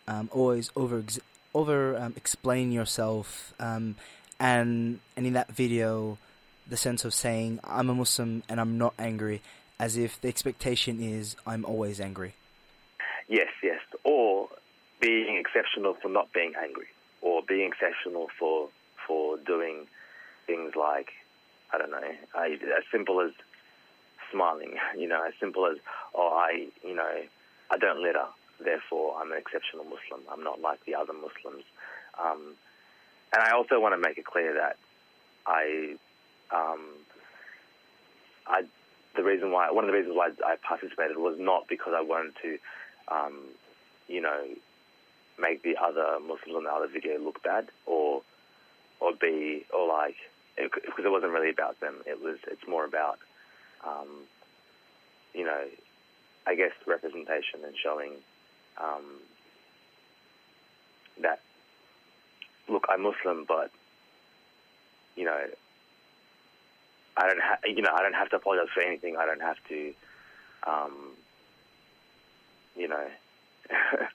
[0.08, 1.04] um, always over
[1.54, 3.96] over um, explain yourself, um,
[4.39, 6.18] and and in that video,
[6.68, 9.42] the sense of saying I'm a Muslim and I'm not angry,
[9.80, 12.36] as if the expectation is I'm always angry.
[13.28, 13.80] Yes, yes.
[14.04, 14.50] Or
[15.00, 16.88] being exceptional for not being angry,
[17.22, 18.70] or being exceptional for
[19.08, 19.88] for doing
[20.48, 21.12] things like
[21.74, 21.98] I don't know,
[22.36, 23.32] uh, as simple as
[24.32, 24.76] smiling.
[24.98, 25.78] You know, as simple as,
[26.13, 27.12] oh, I, you know,
[27.72, 28.28] I don't litter,
[28.63, 30.21] therefore I'm an exceptional Muslim.
[30.32, 31.63] I'm not like the other Muslims.
[32.19, 32.56] Um,
[33.34, 34.78] and I also want to make it clear that
[35.45, 35.95] I,
[36.52, 36.82] um,
[38.47, 38.63] I,
[39.15, 42.34] the reason why, one of the reasons why I participated was not because I wanted
[42.41, 42.58] to,
[43.10, 43.39] um,
[44.08, 44.45] you know,
[45.39, 48.21] make the other Muslims on the other video look bad or,
[48.99, 50.15] or be, or like,
[50.58, 51.95] it, because it wasn't really about them.
[52.06, 53.17] It was, it's more about,
[53.86, 54.26] um,
[55.34, 55.65] you know,
[56.45, 58.12] I guess representation and showing
[58.82, 59.04] um,
[61.22, 61.40] that
[62.68, 63.72] look, I'm Muslim, but
[65.16, 65.40] you know,
[67.18, 69.18] I don't have you know I don't have to apologize for anything.
[69.18, 69.94] I don't have to,
[70.68, 70.94] um,
[72.76, 73.08] you know.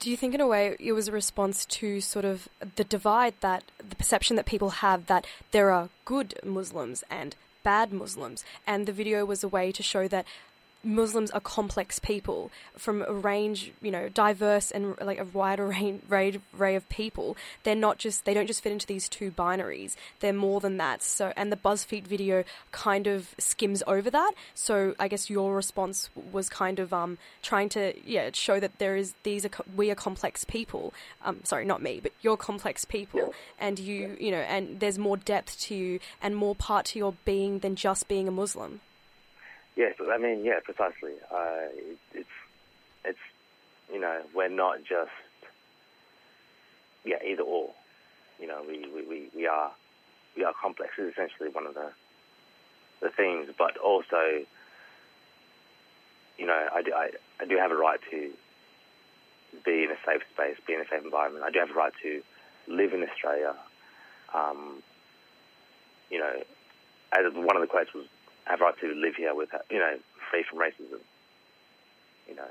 [0.00, 3.34] Do you think, in a way, it was a response to sort of the divide
[3.42, 8.86] that the perception that people have that there are good Muslims and bad Muslims, and
[8.86, 10.24] the video was a way to show that
[10.82, 15.66] Muslims are complex people from a range, you know, diverse and like a wider
[16.08, 17.36] range, array of people.
[17.64, 19.96] They're not just they don't just fit into these two binaries.
[20.20, 21.02] They're more than that.
[21.02, 24.32] So, and the BuzzFeed video kind of skims over that.
[24.54, 28.96] So, I guess your response was kind of um, trying to yeah show that there
[28.96, 30.94] is these are we are complex people.
[31.24, 35.16] Um, sorry, not me, but you're complex people, and you you know, and there's more
[35.16, 38.80] depth to you and more part to your being than just being a Muslim.
[39.76, 41.12] Yes, I mean, yeah, precisely.
[41.32, 42.28] Uh, it, it's,
[43.04, 43.18] it's,
[43.92, 45.10] you know, we're not just,
[47.04, 47.70] yeah, either or.
[48.38, 49.70] You know, we, we, we, we are,
[50.36, 50.92] we are complex.
[50.98, 51.90] Is essentially one of the,
[53.02, 54.44] the themes, but also,
[56.38, 58.30] you know, I do, I, I do have a right to
[59.64, 61.44] be in a safe space, be in a safe environment.
[61.44, 62.22] I do have a right to
[62.68, 63.54] live in Australia.
[64.34, 64.82] Um,
[66.08, 66.32] you know,
[67.12, 68.06] as one of the quotes was,
[68.44, 69.96] have a right to live here with, you know,
[70.30, 71.00] free from racism.
[72.28, 72.48] You know,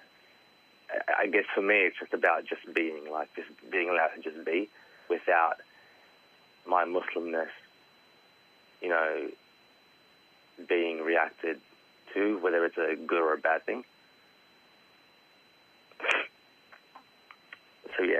[0.92, 4.22] I, I guess for me, it's just about just being, like, just being allowed to
[4.22, 4.70] just be
[5.10, 5.58] without
[6.68, 7.50] my Muslimness,
[8.82, 9.30] you know,
[10.68, 11.60] being reacted
[12.14, 13.84] to, whether it's a good or a bad thing.
[17.98, 18.20] So, yeah.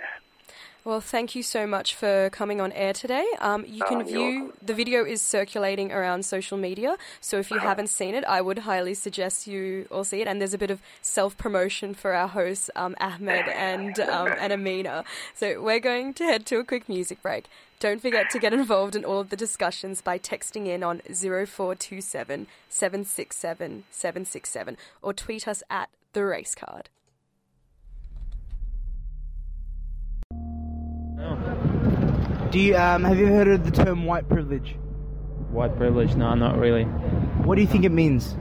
[0.86, 3.26] Well, thank you so much for coming on air today.
[3.40, 7.60] Um, you can you're view the video is circulating around social media, so if you
[7.60, 10.28] haven't seen it, I would highly suggest you all see it.
[10.28, 14.54] And there's a bit of self promotion for our hosts, um, Ahmed and um, and
[14.54, 15.04] Amina.
[15.36, 17.48] So we're going to head to a quick music break.
[17.80, 22.48] Don't forget to get involved in all of the discussions by texting in on 0427
[22.70, 26.90] 767 767 or tweet us at the race card.
[32.52, 34.76] Do you um, have you heard of the term white privilege?
[35.52, 36.16] White privilege?
[36.16, 36.84] No, not really.
[36.84, 38.36] What do you think it means?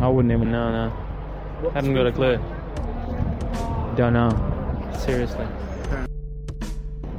[0.00, 0.88] I wouldn't even know.
[0.88, 2.38] No, haven't got a clue.
[3.96, 4.30] Don't know.
[4.98, 5.46] Seriously.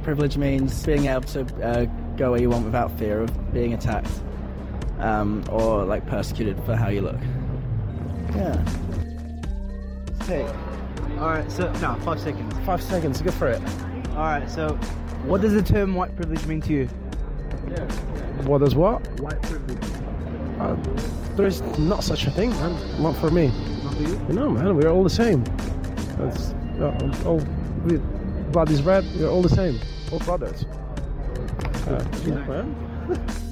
[0.02, 1.84] Privilege means being able to uh,
[2.16, 4.10] go where you want without fear of being attacked
[4.98, 7.20] um, or like persecuted for how you look.
[8.34, 8.64] Yeah.
[10.24, 10.44] Hey.
[11.18, 11.50] All right.
[11.52, 12.66] So no, five seconds.
[12.66, 13.22] Five seconds.
[13.22, 13.62] Go for it.
[14.16, 14.50] All right.
[14.50, 14.70] So,
[15.26, 16.86] what does the term white privilege mean to you?
[16.86, 17.82] What
[18.38, 18.58] is what?
[18.58, 19.20] Does what?
[19.20, 19.78] White privilege.
[20.58, 20.74] Uh,
[21.36, 23.02] there is not such a thing, man.
[23.02, 23.48] Not for me.
[23.84, 24.18] Not for you?
[24.30, 24.74] No, man.
[24.74, 25.44] We're all the same.
[26.16, 27.42] That's uh, all.
[27.84, 27.98] We,
[28.52, 29.04] blood is red.
[29.18, 29.78] We're all the same.
[30.10, 30.64] All brothers.
[31.86, 33.22] Uh, yeah, man.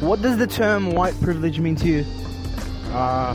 [0.00, 2.04] What does the term white privilege mean to you?
[2.92, 3.34] Uh,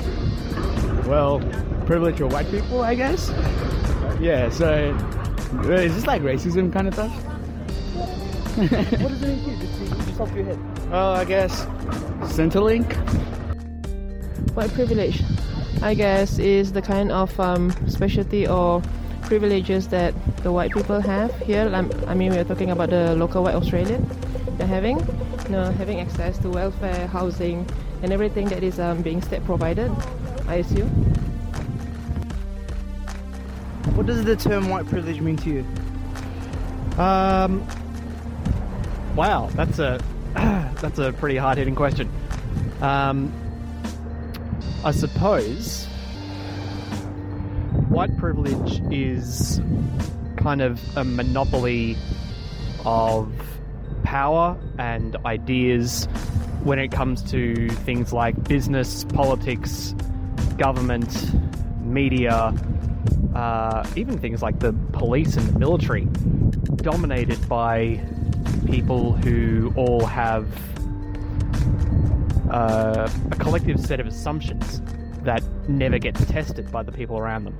[1.07, 1.39] well,
[1.87, 3.29] privilege of white people, I guess.
[4.19, 4.93] Yeah, so
[5.71, 7.11] is this like racism kind of stuff?
[8.59, 9.57] what does it mean to you?
[9.57, 10.91] Just, just off your head.
[10.91, 11.65] Well, I guess
[12.35, 12.93] Centrelink.
[14.55, 15.23] White privilege,
[15.81, 18.81] I guess, is the kind of um, specialty or
[19.21, 21.69] privileges that the white people have here.
[22.07, 24.07] I mean, we're talking about the local white Australian.
[24.57, 27.65] They're having, you know, having access to welfare, housing,
[28.01, 29.91] and everything that is um, being state provided.
[30.47, 31.28] I assume.
[33.99, 35.65] What does the term white privilege mean to you?
[36.97, 37.67] Um.
[39.13, 39.99] Wow, that's a
[40.33, 42.09] that's a pretty hard hitting question.
[42.79, 43.33] Um,
[44.85, 45.85] I suppose
[47.89, 49.61] white privilege is
[50.37, 51.97] kind of a monopoly
[52.85, 53.29] of
[54.03, 56.05] power and ideas
[56.63, 59.93] when it comes to things like business, politics,
[60.57, 61.33] government,
[61.83, 62.53] media,
[63.35, 66.05] uh, even things like the police and the military,
[66.77, 67.99] dominated by
[68.65, 70.47] people who all have
[72.51, 74.81] uh, a collective set of assumptions
[75.23, 77.57] that never gets tested by the people around them.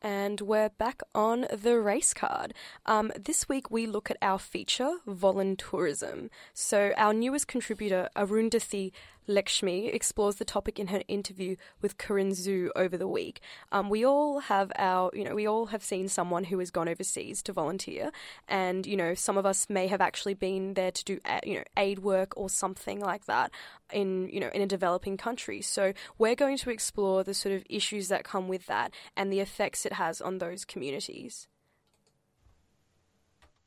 [0.00, 2.54] And we're back on the race card.
[2.86, 6.30] Um, this week we look at our feature, Voluntourism.
[6.54, 8.92] So our newest contributor, Arundhati
[9.28, 13.40] Lakshmi, explores the topic in her interview with Karen Zhu over the week.
[13.70, 16.88] Um, we all have our, you know, we all have seen someone who has gone
[16.88, 18.10] overseas to volunteer,
[18.48, 21.64] and you know, some of us may have actually been there to do, you know,
[21.76, 23.50] aid work or something like that
[23.92, 25.60] in, you know, in a developing country.
[25.60, 29.40] So we're going to explore the sort of issues that come with that and the
[29.40, 31.48] effects it has on those communities.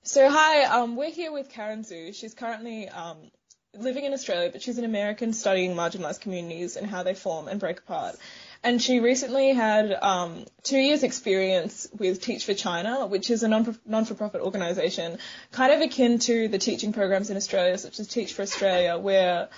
[0.03, 2.13] So hi, um, we're here with Karen Zhu.
[2.15, 3.29] She's currently um,
[3.77, 7.59] living in Australia, but she's an American studying marginalised communities and how they form and
[7.59, 8.15] break apart.
[8.63, 13.47] And she recently had um, two years' experience with Teach for China, which is a
[13.47, 15.17] non for profit organisation,
[15.51, 19.49] kind of akin to the teaching programs in Australia, such as Teach for Australia, where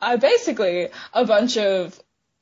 [0.00, 1.98] uh, basically a bunch of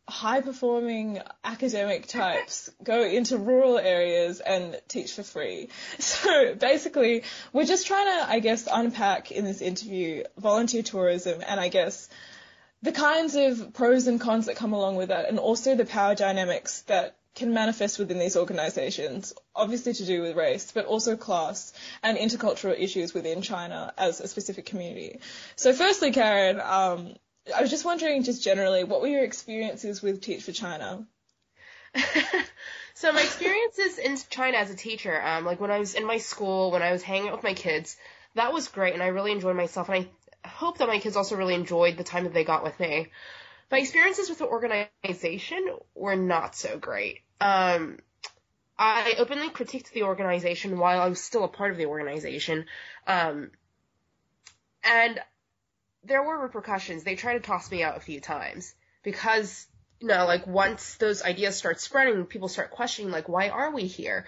[0.09, 5.69] high performing academic types go into rural areas and teach for free.
[5.99, 11.61] So basically, we're just trying to, I guess, unpack in this interview volunteer tourism and
[11.61, 12.09] I guess
[12.83, 16.15] the kinds of pros and cons that come along with that and also the power
[16.15, 21.73] dynamics that can manifest within these organizations, obviously to do with race, but also class
[22.03, 25.21] and intercultural issues within China as a specific community.
[25.55, 27.15] So firstly, Karen, um,
[27.55, 31.07] I was just wondering, just generally, what were your experiences with Teach for China?
[32.95, 36.19] so my experiences in China as a teacher, um, like when I was in my
[36.19, 37.97] school, when I was hanging out with my kids,
[38.35, 40.09] that was great, and I really enjoyed myself, and
[40.45, 43.09] I hope that my kids also really enjoyed the time that they got with me.
[43.71, 47.21] My experiences with the organization were not so great.
[47.41, 47.99] Um,
[48.79, 52.67] I openly critiqued the organization while I was still a part of the organization,
[53.07, 53.51] um,
[54.85, 55.21] and
[56.07, 57.05] there were repercussions.
[57.05, 59.67] They tried to toss me out a few times because,
[60.01, 63.87] you know, like once those ideas start spreading, people start questioning, like, why are we
[63.87, 64.27] here?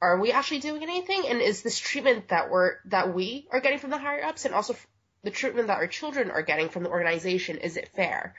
[0.00, 1.24] Are we actually doing anything?
[1.28, 4.54] And is this treatment that we're, that we are getting from the higher ups and
[4.54, 4.74] also
[5.22, 8.34] the treatment that our children are getting from the organization, is it fair?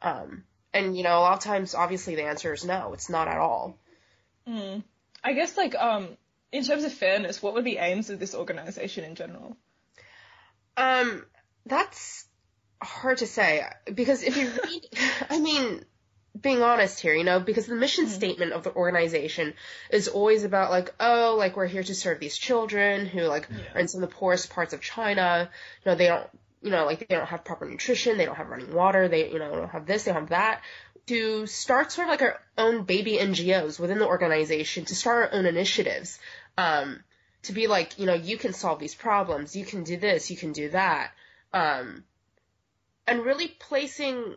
[0.00, 3.28] Um, and, you know, a lot of times, obviously the answer is no, it's not
[3.28, 3.76] at all.
[4.48, 4.82] Mm.
[5.22, 6.08] I guess, like, um,
[6.50, 9.56] in terms of fairness, what were the aims of this organization in general?
[10.76, 11.24] Um,
[11.66, 12.26] that's
[12.82, 14.88] hard to say because if you read,
[15.30, 15.84] I mean,
[16.40, 18.14] being honest here, you know, because the mission mm-hmm.
[18.14, 19.54] statement of the organization
[19.90, 23.74] is always about like, oh, like we're here to serve these children who like yeah.
[23.74, 25.50] are in some of the poorest parts of China.
[25.84, 26.28] You know, they don't,
[26.62, 29.38] you know, like they don't have proper nutrition, they don't have running water, they, you
[29.38, 30.62] know, don't have this, they don't have that.
[31.08, 35.38] To start sort of like our own baby NGOs within the organization, to start our
[35.38, 36.18] own initiatives,
[36.56, 37.02] um,
[37.42, 40.36] to be like, you know, you can solve these problems, you can do this, you
[40.36, 41.10] can do that
[41.52, 42.04] um,
[43.06, 44.36] and really placing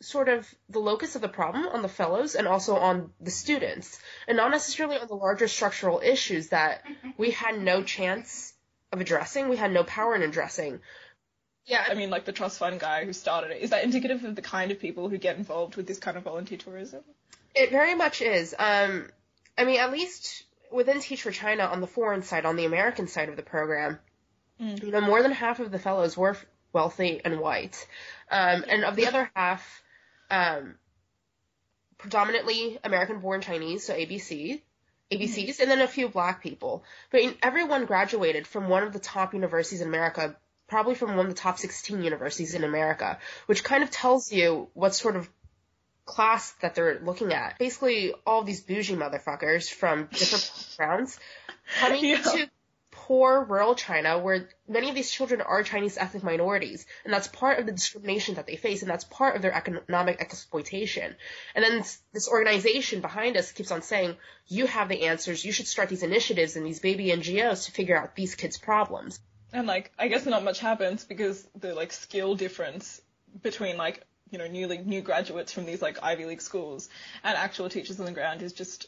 [0.00, 4.00] sort of the locus of the problem on the fellows and also on the students,
[4.26, 6.82] and not necessarily on the larger structural issues that
[7.18, 8.54] we had no chance
[8.92, 10.80] of addressing, we had no power in addressing.
[11.66, 13.62] Yeah, I mean, like the trust fund guy who started it.
[13.62, 16.24] Is that indicative of the kind of people who get involved with this kind of
[16.24, 17.02] volunteer tourism?
[17.54, 18.54] It very much is.
[18.58, 19.08] Um,
[19.56, 23.06] I mean, at least within Teach for China on the foreign side, on the American
[23.06, 23.98] side of the program,
[24.60, 24.82] Mm.
[24.82, 26.36] You know, more than half of the fellows were
[26.72, 27.86] wealthy and white,
[28.30, 29.82] um, and of the other half,
[30.30, 30.74] um,
[31.98, 34.60] predominantly American-born Chinese, so ABC,
[35.10, 35.62] ABCs, mm-hmm.
[35.62, 36.84] and then a few black people.
[37.10, 40.36] But everyone graduated from one of the top universities in America,
[40.68, 44.68] probably from one of the top 16 universities in America, which kind of tells you
[44.74, 45.28] what sort of
[46.04, 47.58] class that they're looking at.
[47.58, 51.18] Basically, all these bougie motherfuckers from different backgrounds
[51.80, 52.22] coming yeah.
[52.22, 52.50] to
[53.10, 56.86] poor rural China where many of these children are Chinese ethnic minorities.
[57.04, 60.20] And that's part of the discrimination that they face and that's part of their economic
[60.20, 61.16] exploitation.
[61.56, 61.82] And then
[62.12, 66.04] this organization behind us keeps on saying, you have the answers, you should start these
[66.04, 69.18] initiatives and these baby NGOs to figure out these kids' problems.
[69.52, 73.02] And like, I guess not much happens because the like skill difference
[73.42, 76.88] between like, you know, newly new graduates from these like Ivy League schools
[77.24, 78.86] and actual teachers on the ground is just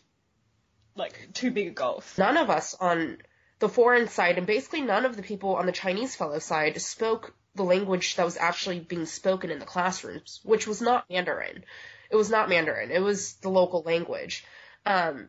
[0.95, 2.17] like too big a gulf.
[2.19, 3.19] None of us on
[3.63, 7.33] the foreign side, and basically none of the people on the Chinese fellow side spoke
[7.55, 11.65] the language that was actually being spoken in the classrooms, which was not Mandarin.
[12.11, 12.91] It was not Mandarin.
[12.91, 14.45] It was the local language.
[14.85, 15.29] Um,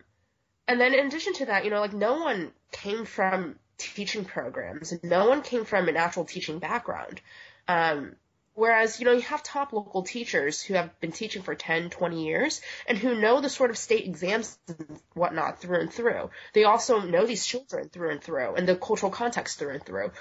[0.67, 4.91] and then in addition to that, you know, like no one came from teaching programs.
[5.03, 7.21] No one came from an actual teaching background.
[7.67, 8.15] Um,
[8.55, 12.25] Whereas, you know, you have top local teachers who have been teaching for 10, 20
[12.25, 16.29] years and who know the sort of state exams and whatnot through and through.
[16.53, 20.11] They also know these children through and through and the cultural context through and through.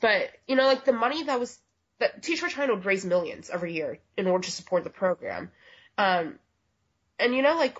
[0.00, 1.58] But, you know, like the money that was,
[1.98, 5.50] that Teach for China would raise millions every year in order to support the program.
[5.96, 6.38] Um,
[7.18, 7.78] and you know, like,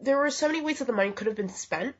[0.00, 1.96] there were so many ways that the money could have been spent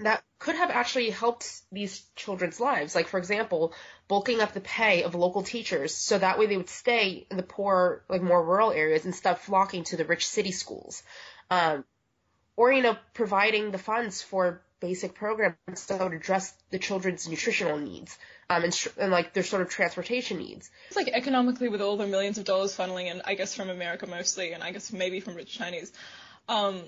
[0.00, 2.94] that could have actually helped these children's lives.
[2.94, 3.72] Like, for example,
[4.08, 7.42] bulking up the pay of local teachers so that way they would stay in the
[7.42, 11.02] poor, like more rural areas instead of flocking to the rich city schools.
[11.50, 11.84] Um,
[12.56, 17.78] or, you know, providing the funds for basic programs that would address the children's nutritional
[17.78, 18.18] needs.
[18.50, 20.70] Um, and, and like their sort of transportation needs.
[20.88, 24.06] It's like economically with all the millions of dollars funneling in, I guess from America
[24.06, 25.92] mostly, and I guess maybe from rich Chinese.
[26.48, 26.82] Um,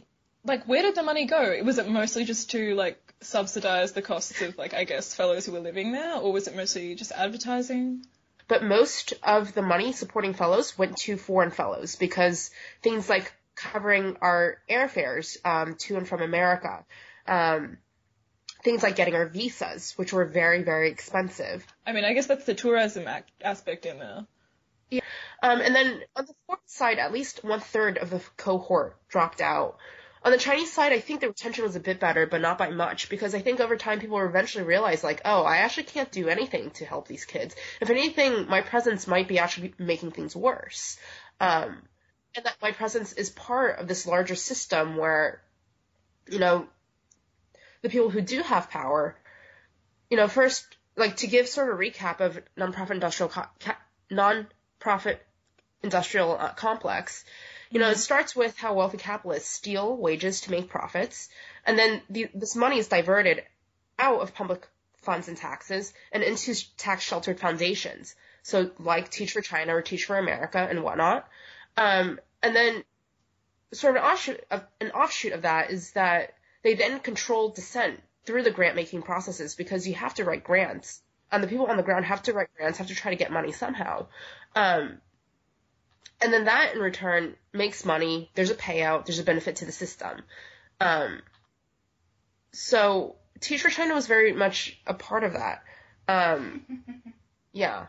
[0.47, 1.61] like where did the money go?
[1.65, 5.53] Was it mostly just to like subsidize the costs of like I guess fellows who
[5.53, 8.07] were living there, or was it mostly just advertising?
[8.49, 12.51] But most of the money supporting fellows went to foreign fellows because
[12.83, 16.85] things like covering our airfares um, to and from America,
[17.27, 17.79] um,
[18.63, 21.67] things like getting our visas, which were very very expensive.
[21.87, 24.27] I mean, I guess that's the tourism ac- aspect in there.
[24.91, 25.01] Yeah.
[25.43, 29.41] Um, and then on the foreign side, at least one third of the cohort dropped
[29.41, 29.79] out.
[30.23, 32.71] On the Chinese side, I think the retention was a bit better, but not by
[32.71, 36.11] much, because I think over time people were eventually realize, like, oh, I actually can't
[36.11, 37.55] do anything to help these kids.
[37.81, 40.99] If anything, my presence might be actually making things worse.
[41.41, 41.83] Um,
[42.35, 45.43] and that my presence is part of this larger system where,
[46.29, 46.67] you know,
[47.83, 49.17] the people who do have power,
[50.11, 53.79] you know, first, like, to give sort of a recap of nonprofit industrial, co- ca-
[54.11, 55.25] non-profit
[55.83, 57.25] industrial uh, complex,
[57.71, 61.29] you know, it starts with how wealthy capitalists steal wages to make profits,
[61.65, 63.43] and then the, this money is diverted
[63.99, 64.67] out of public
[65.07, 68.15] funds and taxes and into tax sheltered foundations.
[68.43, 71.29] So like Teach for China or Teach for America and whatnot.
[71.77, 72.85] Um, and then
[73.73, 78.01] sort of an offshoot of, an offshoot of that is that they then control dissent
[78.25, 81.01] through the grant making processes because you have to write grants
[81.31, 83.33] and the people on the ground have to write grants, have to try to get
[83.33, 84.07] money somehow.
[84.55, 84.99] Um,
[86.21, 88.31] and then that in return makes money.
[88.35, 89.07] There's a payout.
[89.07, 90.23] There's a benefit to the system.
[90.81, 91.21] Um,
[92.53, 95.63] so Teach for China was very much a part of that.
[96.09, 96.63] Um,
[97.53, 97.87] yeah.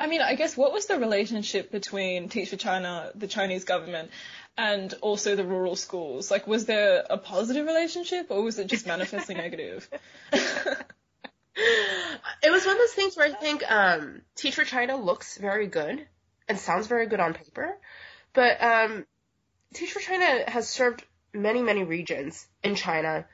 [0.00, 4.10] I mean, I guess what was the relationship between Teach for China, the Chinese government,
[4.56, 6.30] and also the rural schools?
[6.30, 9.88] Like, was there a positive relationship, or was it just manifestly negative?
[10.32, 10.86] it
[12.50, 16.06] was one of those things where I think um, Teach for China looks very good
[16.48, 17.78] and sounds very good on paper,
[18.32, 19.06] but um,
[19.74, 23.26] Teach for China has served many, many regions in China,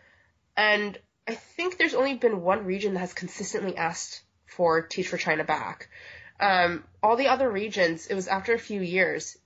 [0.57, 5.17] and I think there's only been one region that has consistently asked for Teach for
[5.17, 5.89] China back.
[6.41, 9.39] Um, all the other regions, it was after a few years,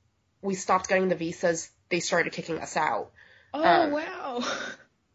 [0.42, 3.10] we stopped getting the visas, they started kicking us out.
[3.52, 4.42] Oh um, wow.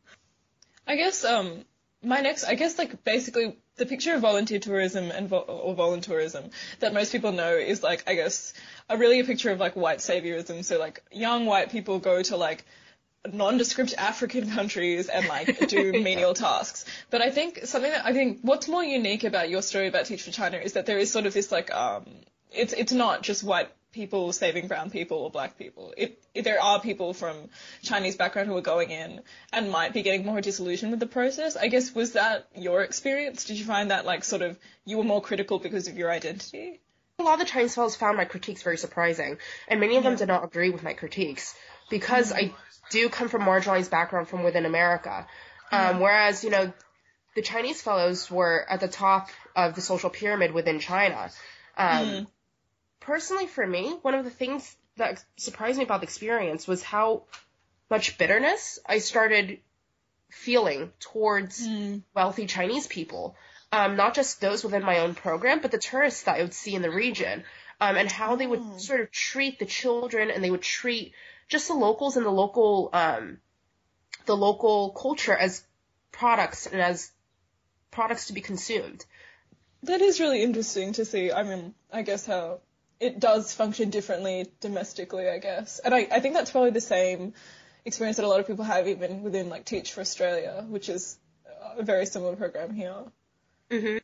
[0.88, 1.66] I guess um
[2.04, 6.52] my next I guess like basically the picture of volunteer tourism and vo- or voluntourism
[6.80, 8.54] that most people know is like I guess
[8.90, 10.64] a really a picture of like white saviorism.
[10.64, 12.66] So like young white people go to like
[13.32, 16.86] nondescript African countries and like do menial tasks.
[17.10, 20.24] But I think something that I think what's more unique about your story about Teach
[20.24, 22.06] for China is that there is sort of this like um
[22.52, 25.94] it's it's not just white people saving brown people or black people.
[25.96, 27.36] It, it, there are people from
[27.84, 29.22] Chinese background who are going in
[29.54, 31.56] and might be getting more disillusioned with the process.
[31.56, 33.46] I guess was that your experience?
[33.46, 36.82] Did you find that like sort of you were more critical because of your identity?
[37.20, 39.38] A lot of the Chinese fellows found my critiques very surprising,
[39.68, 40.20] and many of them yeah.
[40.20, 41.56] did not agree with my critiques
[41.90, 42.34] because.
[42.34, 42.54] I
[42.90, 45.26] do come from marginalized background from within America.
[45.72, 46.00] Um.
[46.00, 46.72] Whereas, you know,
[47.36, 51.32] the Chinese fellows were at the top of the social pyramid within China.
[51.78, 52.28] Um, mm
[53.06, 57.24] personally for me, one of the things that surprised me about the experience was how
[57.90, 59.60] much bitterness I started
[60.30, 62.02] feeling towards mm.
[62.16, 63.36] wealthy Chinese people.
[63.72, 66.76] Um, not just those within my own program, but the tourists that I would see
[66.76, 67.44] in the region,
[67.82, 68.78] um, and how they would oh.
[68.78, 71.14] sort of treat the children and they would treat
[71.48, 73.40] just the locals and the local, um,
[74.26, 75.64] the local culture as
[76.12, 77.12] products and as
[77.90, 79.04] products to be consumed.
[79.82, 81.32] That is really interesting to see.
[81.32, 82.60] I mean, I guess how
[83.00, 85.80] it does function differently domestically, I guess.
[85.80, 87.34] And I, I think that's probably the same
[87.86, 91.18] experience that a lot of people have even within like Teach for Australia, which is
[91.78, 92.96] a very similar program here.
[93.72, 93.98] hmm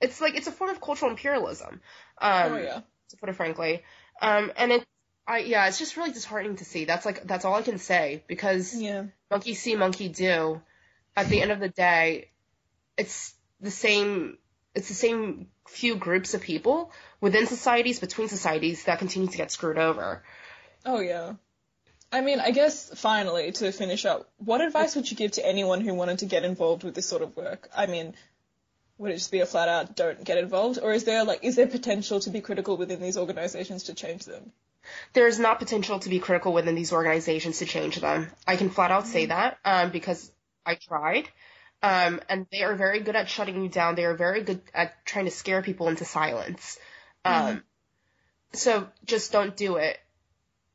[0.00, 1.80] It's like it's a form of cultural imperialism.
[2.18, 2.80] Um, oh yeah.
[3.10, 3.82] To put it frankly,
[4.20, 4.86] um, and it,
[5.26, 6.84] I yeah, it's just really disheartening to see.
[6.84, 9.04] That's like that's all I can say because yeah.
[9.30, 10.60] monkey see, monkey do.
[11.16, 12.30] At the end of the day,
[12.96, 14.36] it's the same
[14.74, 19.50] it's the same few groups of people within societies, between societies that continue to get
[19.50, 20.22] screwed over.
[20.84, 21.34] Oh yeah.
[22.12, 25.80] I mean, I guess finally to finish up, what advice would you give to anyone
[25.80, 27.68] who wanted to get involved with this sort of work?
[27.76, 28.14] I mean,
[28.98, 31.56] would it just be a flat out don't get involved, or is there like is
[31.56, 34.52] there potential to be critical within these organizations to change them?
[35.14, 38.30] There is not potential to be critical within these organizations to change them.
[38.46, 40.30] I can flat out say that um, because
[40.64, 41.28] I tried.
[41.84, 43.94] Um, and they are very good at shutting you down.
[43.94, 46.78] They are very good at trying to scare people into silence.
[47.24, 47.58] Um, Mm-hmm.
[48.54, 49.98] So just don't do it.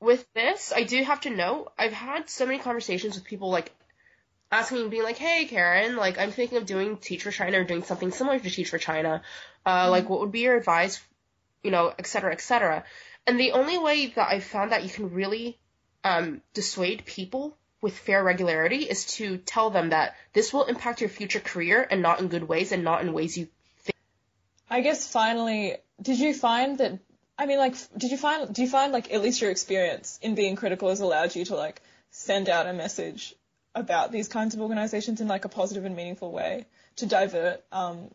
[0.01, 3.71] With this, I do have to note, I've had so many conversations with people like
[4.51, 7.63] asking me, being like, hey, Karen, like, I'm thinking of doing Teach for China or
[7.63, 9.21] doing something similar to Teach for China.
[9.65, 11.01] Uh, like, what would be your advice?
[11.63, 12.83] You know, et cetera, et cetera.
[13.25, 15.57] And the only way that I've found that you can really
[16.03, 21.09] um, dissuade people with fair regularity is to tell them that this will impact your
[21.09, 23.47] future career and not in good ways and not in ways you
[23.79, 23.95] think.
[24.69, 26.99] I guess finally, did you find that?
[27.37, 28.53] I mean, like, did you find?
[28.53, 31.55] Do you find like at least your experience in being critical has allowed you to
[31.55, 33.35] like send out a message
[33.75, 36.65] about these kinds of organizations in like a positive and meaningful way
[36.97, 38.09] to divert, um,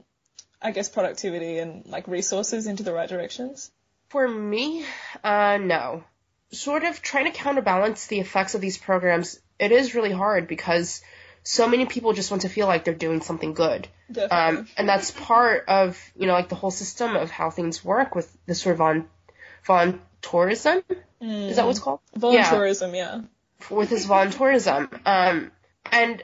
[0.60, 3.70] I guess, productivity and like resources into the right directions?
[4.08, 4.84] For me,
[5.22, 6.04] uh, no.
[6.52, 11.02] Sort of trying to counterbalance the effects of these programs, it is really hard because
[11.42, 13.86] so many people just want to feel like they're doing something good.
[14.30, 18.14] Um, and that's part of, you know, like the whole system of how things work
[18.14, 19.08] with the sort of von,
[19.66, 20.82] volunteerism.
[21.20, 22.00] Is that what's called?
[22.18, 23.20] Volunteerism, yeah.
[23.70, 25.00] With this volunteerism.
[25.06, 25.52] Um,
[25.90, 26.22] and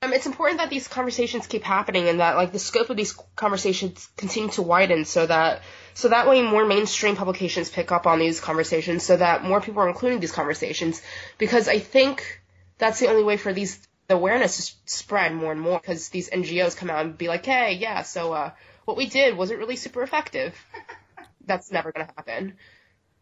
[0.00, 3.12] um, it's important that these conversations keep happening and that like the scope of these
[3.34, 5.62] conversations continue to widen so that
[5.94, 9.82] so that way more mainstream publications pick up on these conversations so that more people
[9.82, 11.02] are including these conversations
[11.36, 12.40] because I think
[12.78, 16.30] that's the only way for these the awareness to spread more and more because these
[16.30, 18.50] NGOs come out and be like, hey, yeah, so uh,
[18.86, 20.54] what we did wasn't really super effective.
[21.44, 22.54] That's never going to happen.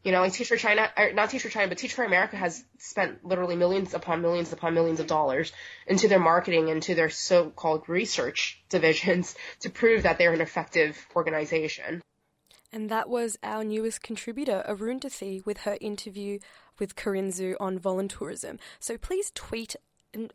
[0.05, 2.37] You know, like Teach for China, or not Teach for China, but Teach for America
[2.37, 5.53] has spent literally millions upon millions upon millions of dollars
[5.89, 12.01] into their marketing, into their so-called research divisions to prove that they're an effective organization.
[12.77, 16.41] And that was our newest contributor, Arundhati, with her interview
[16.79, 18.59] with Karen Zhu on voluntourism.
[18.81, 19.77] So please tweet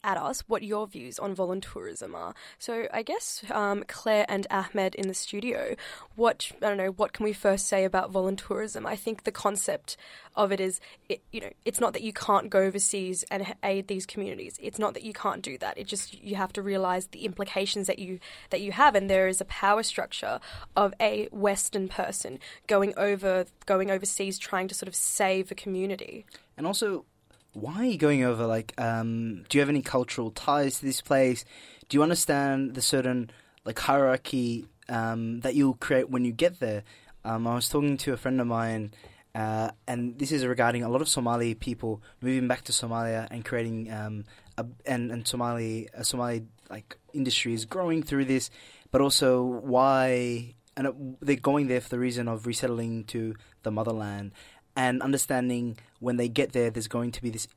[0.04, 2.34] at us what your views on voluntourism are.
[2.60, 5.76] So I guess um, Clare and Ahmed in the studio,
[6.16, 8.86] what I don't know, what can we first say about voluntourism?
[8.86, 9.98] I think the concept
[10.36, 13.88] of it is, it, you know, it's not that you can't go overseas and aid
[13.88, 14.58] these communities.
[14.62, 15.78] It's not that you can't do that.
[15.78, 18.20] It just you have to realize the implications that you
[18.50, 20.40] that you have, and there is a power structure
[20.76, 26.26] of a Western person going over going overseas trying to sort of save a community.
[26.58, 27.06] And also,
[27.54, 28.46] why are you going over?
[28.46, 31.44] Like, um, do you have any cultural ties to this place?
[31.90, 33.30] Do you understand the certain
[33.66, 36.84] like hierarchy um, that you'll create when you get there?
[37.24, 38.94] Um, I was talking to a friend of mine,
[39.36, 43.46] uh, and this is regarding a lot of Somali people moving back to Somalia and
[43.46, 44.24] creating um,
[44.58, 48.50] a, and and Somali a Somali like industry is growing through this,
[48.92, 53.72] but also why and it, they're going there for the reason of resettling to the
[53.72, 54.32] motherland
[54.76, 57.48] and understanding when they get there, there's going to be this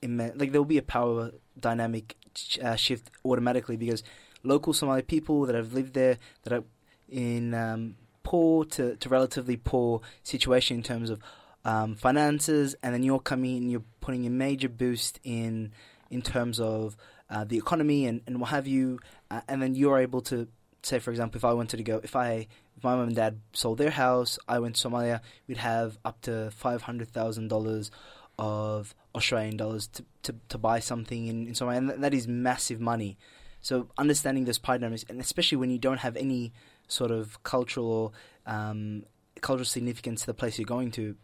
[0.00, 2.16] immense, like there will be a power dynamic
[2.62, 4.02] uh, shift automatically because
[4.42, 6.64] local Somali people that have lived there that are
[7.08, 11.20] in um, poor to, to relatively poor situation in terms of
[11.64, 15.72] um, finances, and then you're coming and you're putting a major boost in
[16.10, 16.96] in terms of
[17.30, 18.98] uh, the economy and, and what have you,
[19.30, 20.46] uh, and then you're able to
[20.82, 22.48] say, for example, if I wanted to go, if I
[22.82, 26.50] my mom and dad sold their house, I went to Somalia, we'd have up to
[26.50, 27.90] five hundred thousand dollars
[28.38, 32.80] of Australian dollars to, to, to buy something in, in Somalia, and that, is massive
[32.80, 33.18] money.
[33.60, 36.52] So understanding those power dynamics, and especially when you don't have any
[36.88, 38.14] sort of cultural
[38.46, 39.04] um,
[39.40, 41.16] cultural significance to the place you're going to,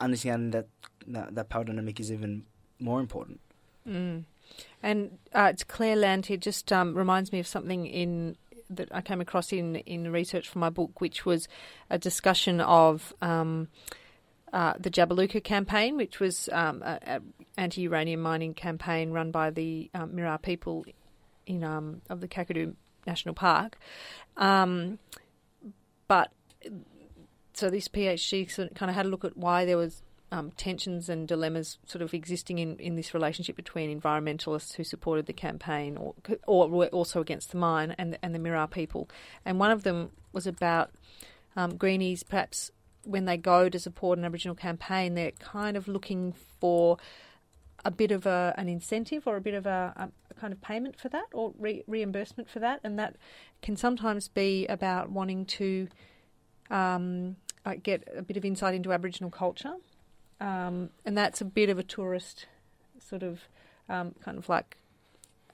[0.00, 0.68] understanding that
[1.06, 2.44] that, that power dynamic is even
[2.78, 3.40] more important.
[3.88, 4.24] Mm.
[4.82, 6.36] And uh, it's Clare Land here.
[6.36, 8.36] Just um, reminds me of something in
[8.76, 11.48] that I came across in in research for my book, which was
[11.90, 13.14] a discussion of.
[13.20, 13.68] Um,
[14.52, 20.10] uh, the Jabiluka campaign, which was um, an anti-uranium mining campaign run by the um,
[20.10, 20.84] Mirarr people
[21.46, 22.74] in um, of the Kakadu
[23.06, 23.78] National Park,
[24.36, 24.98] um,
[26.06, 26.32] but
[27.54, 30.02] so this PhD kind of had a look at why there was
[30.32, 35.26] um, tensions and dilemmas sort of existing in, in this relationship between environmentalists who supported
[35.26, 36.14] the campaign or
[36.46, 39.08] or were also against the mine and and the Mirarr people,
[39.44, 40.90] and one of them was about
[41.54, 42.72] um, greenies perhaps
[43.04, 46.98] when they go to support an Aboriginal campaign, they're kind of looking for
[47.84, 50.98] a bit of a, an incentive or a bit of a, a kind of payment
[50.98, 53.16] for that or re- reimbursement for that, and that
[53.60, 55.88] can sometimes be about wanting to
[56.70, 59.74] um, uh, get a bit of insight into Aboriginal culture,
[60.42, 62.46] um, and that's a bit of a tourist
[62.98, 63.42] sort of
[63.88, 64.76] um, kind of like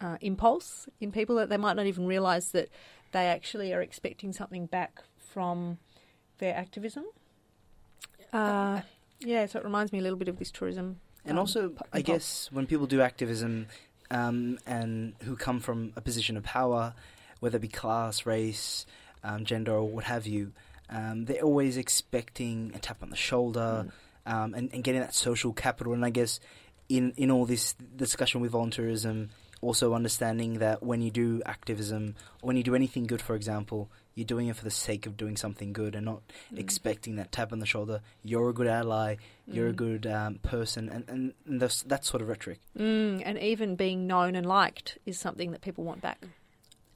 [0.00, 2.70] uh, impulse in people that they might not even realise that
[3.12, 5.76] they actually are expecting something back from
[6.38, 7.04] their activism.
[8.32, 8.80] Uh,
[9.20, 11.00] yeah, so it reminds me a little bit of this tourism.
[11.24, 12.06] And um, also, p- I impulse.
[12.06, 13.66] guess when people do activism
[14.10, 16.94] um, and who come from a position of power,
[17.40, 18.86] whether it be class, race,
[19.22, 20.52] um, gender, or what have you,
[20.88, 23.88] um, they're always expecting a tap on the shoulder
[24.28, 25.92] um, and, and getting that social capital.
[25.94, 26.38] And I guess
[26.88, 29.28] in, in all this discussion with volunteerism,
[29.60, 34.24] also understanding that when you do activism, when you do anything good, for example, you're
[34.24, 36.22] doing it for the sake of doing something good and not
[36.52, 36.58] Mm.
[36.60, 38.00] expecting that tap on the shoulder.
[38.22, 39.16] You're a good ally.
[39.46, 39.76] You're a Mm.
[39.76, 42.60] good um, person, and and, and that sort of rhetoric.
[42.78, 46.18] Mm, and even being known and liked is something that people want back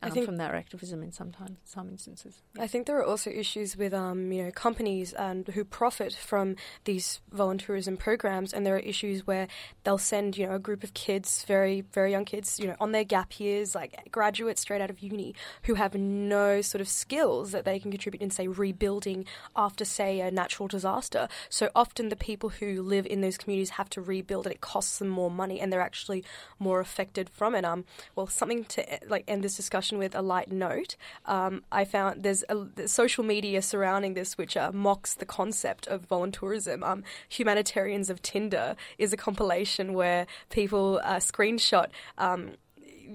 [0.09, 2.43] um, think- from their activism in sometimes some instances.
[2.59, 6.57] I think there are also issues with um, you know companies and who profit from
[6.85, 9.49] these volunteerism programs, and there are issues where
[9.85, 12.93] they'll send you know a group of kids, very very young kids, you know, on
[12.93, 15.35] their gap years, like graduates straight out of uni,
[15.65, 19.25] who have no sort of skills that they can contribute in say rebuilding
[19.57, 21.29] after say a natural disaster.
[21.49, 24.99] So often the people who live in those communities have to rebuild, and it costs
[24.99, 26.25] them more money, and they're actually
[26.59, 27.65] more affected from it.
[27.65, 27.85] Um,
[28.17, 30.97] well, something to like end this discussion with a light note.
[31.27, 35.87] Um, I found there's a there's social media surrounding this which uh, mocks the concept
[35.87, 36.83] of volunteerism.
[36.83, 41.89] Um, Humanitarians of Tinder is a compilation where people uh, screenshot.
[42.19, 42.53] Um,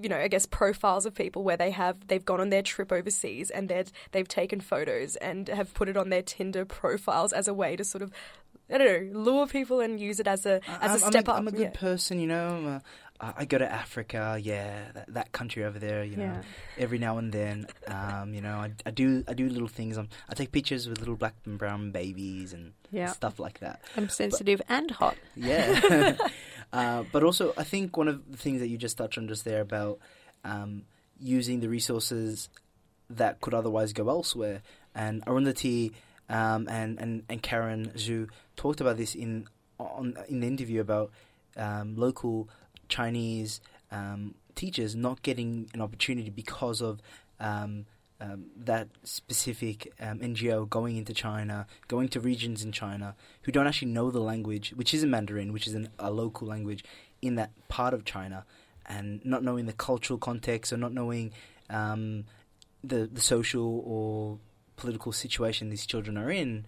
[0.00, 2.92] you know, I guess profiles of people where they have they've gone on their trip
[2.92, 7.48] overseas and they've they've taken photos and have put it on their Tinder profiles as
[7.48, 8.12] a way to sort of
[8.70, 11.32] I don't know lure people and use it as a as a I'm step a,
[11.32, 11.38] up.
[11.38, 11.80] I'm a good yeah.
[11.80, 12.48] person, you know.
[12.48, 12.82] I'm a-
[13.20, 16.24] I I go to Africa, yeah, that, that country over there, you know.
[16.24, 16.42] Yeah.
[16.78, 19.98] Every now and then, um, you know, I, I do I do little things.
[19.98, 23.06] Um, I take pictures with little black and brown babies and Yeah.
[23.12, 23.80] stuff like that.
[23.96, 25.16] I'm sensitive and hot.
[25.36, 26.16] Yeah.
[26.72, 29.44] uh, but also, I think one of the things that you just touched on just
[29.44, 29.98] there about
[30.44, 30.82] um,
[31.20, 32.48] using the resources
[33.10, 34.62] that could otherwise go elsewhere.
[34.94, 35.92] And Arundhati
[36.28, 39.46] um, and, and, and Karen Zhu talked about this in
[39.78, 41.10] on in the interview about
[41.56, 42.48] um, local
[42.88, 43.60] Chinese
[43.90, 47.00] um, teachers not getting an opportunity because of
[47.40, 47.86] um,
[48.20, 53.66] um, that specific um, NGO going into China, going to regions in China who don't
[53.66, 56.84] actually know the language, which isn't Mandarin, which is an, a local language
[57.22, 58.44] in that part of China,
[58.86, 61.32] and not knowing the cultural context or not knowing
[61.70, 62.24] um,
[62.82, 64.38] the the social or
[64.76, 66.66] political situation these children are in,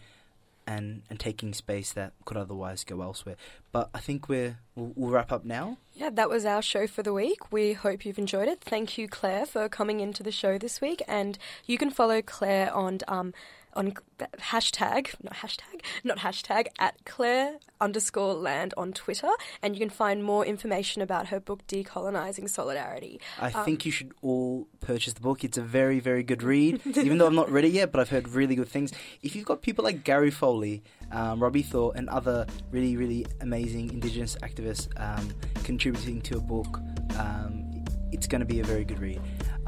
[0.71, 3.37] and and taking space that could otherwise go elsewhere.
[3.73, 5.79] But I think we're we'll, we'll wrap up now.
[5.95, 7.51] Yeah, that was our show for the week.
[7.51, 8.61] We hope you've enjoyed it.
[8.61, 11.03] Thank you, Clare, for coming into the show this week.
[11.09, 13.35] And you can follow Clare on um,
[13.75, 13.93] on
[14.39, 19.31] hashtag not hashtag not hashtag at Clare underscore land on Twitter,
[19.63, 23.21] and you can find more information about her book Decolonizing Solidarity.
[23.41, 25.45] I Um, think you should all purchase the book.
[25.45, 26.81] It's a very, very good read.
[26.97, 28.93] Even though I'm not read it yet, but I've heard really good things.
[29.23, 33.91] If you've got people like Gary Foley, um, Robbie Thorpe, and other really, really amazing
[33.93, 35.33] Indigenous activists um,
[35.65, 36.81] contributing to a book,
[37.19, 37.65] um,
[38.13, 39.21] it's going to be a very good read.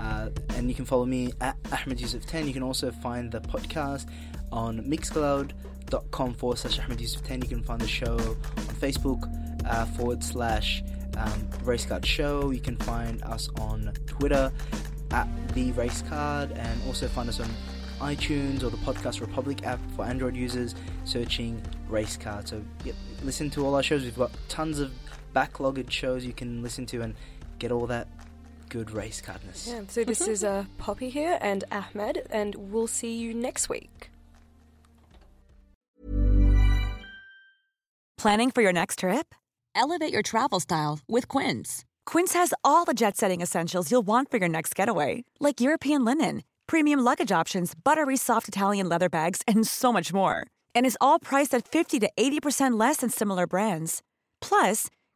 [0.03, 2.48] Uh, and you can follow me at Ahmed Yusuf 10.
[2.48, 4.07] You can also find the podcast
[4.50, 7.42] on mixcloud.com forward slash Ahmed Yusuf 10.
[7.42, 9.30] You can find the show on Facebook
[9.64, 10.82] uh, forward slash
[11.16, 12.50] um, Race Card Show.
[12.50, 14.53] You can find us on Twitter
[15.12, 17.48] at The Race Card and also find us on
[18.00, 20.74] iTunes or the Podcast Republic app for Android users
[21.05, 22.48] searching Race Card.
[22.48, 24.03] So yep, listen to all our shows.
[24.03, 24.90] We've got tons of
[25.36, 27.14] backlogged shows you can listen to and
[27.61, 28.09] get all that
[28.72, 29.68] good race cardness.
[29.68, 34.10] Yeah, so this is uh, Poppy here and Ahmed, and we'll see you next week.
[38.16, 39.34] Planning for your next trip?
[39.74, 41.84] Elevate your travel style with Quince.
[42.06, 46.04] Quince has all the jet setting essentials you'll want for your next getaway, like European
[46.04, 50.46] linen, premium luggage options, buttery soft Italian leather bags, and so much more.
[50.74, 54.02] And is all priced at 50 to 80% less than similar brands.
[54.40, 54.88] Plus,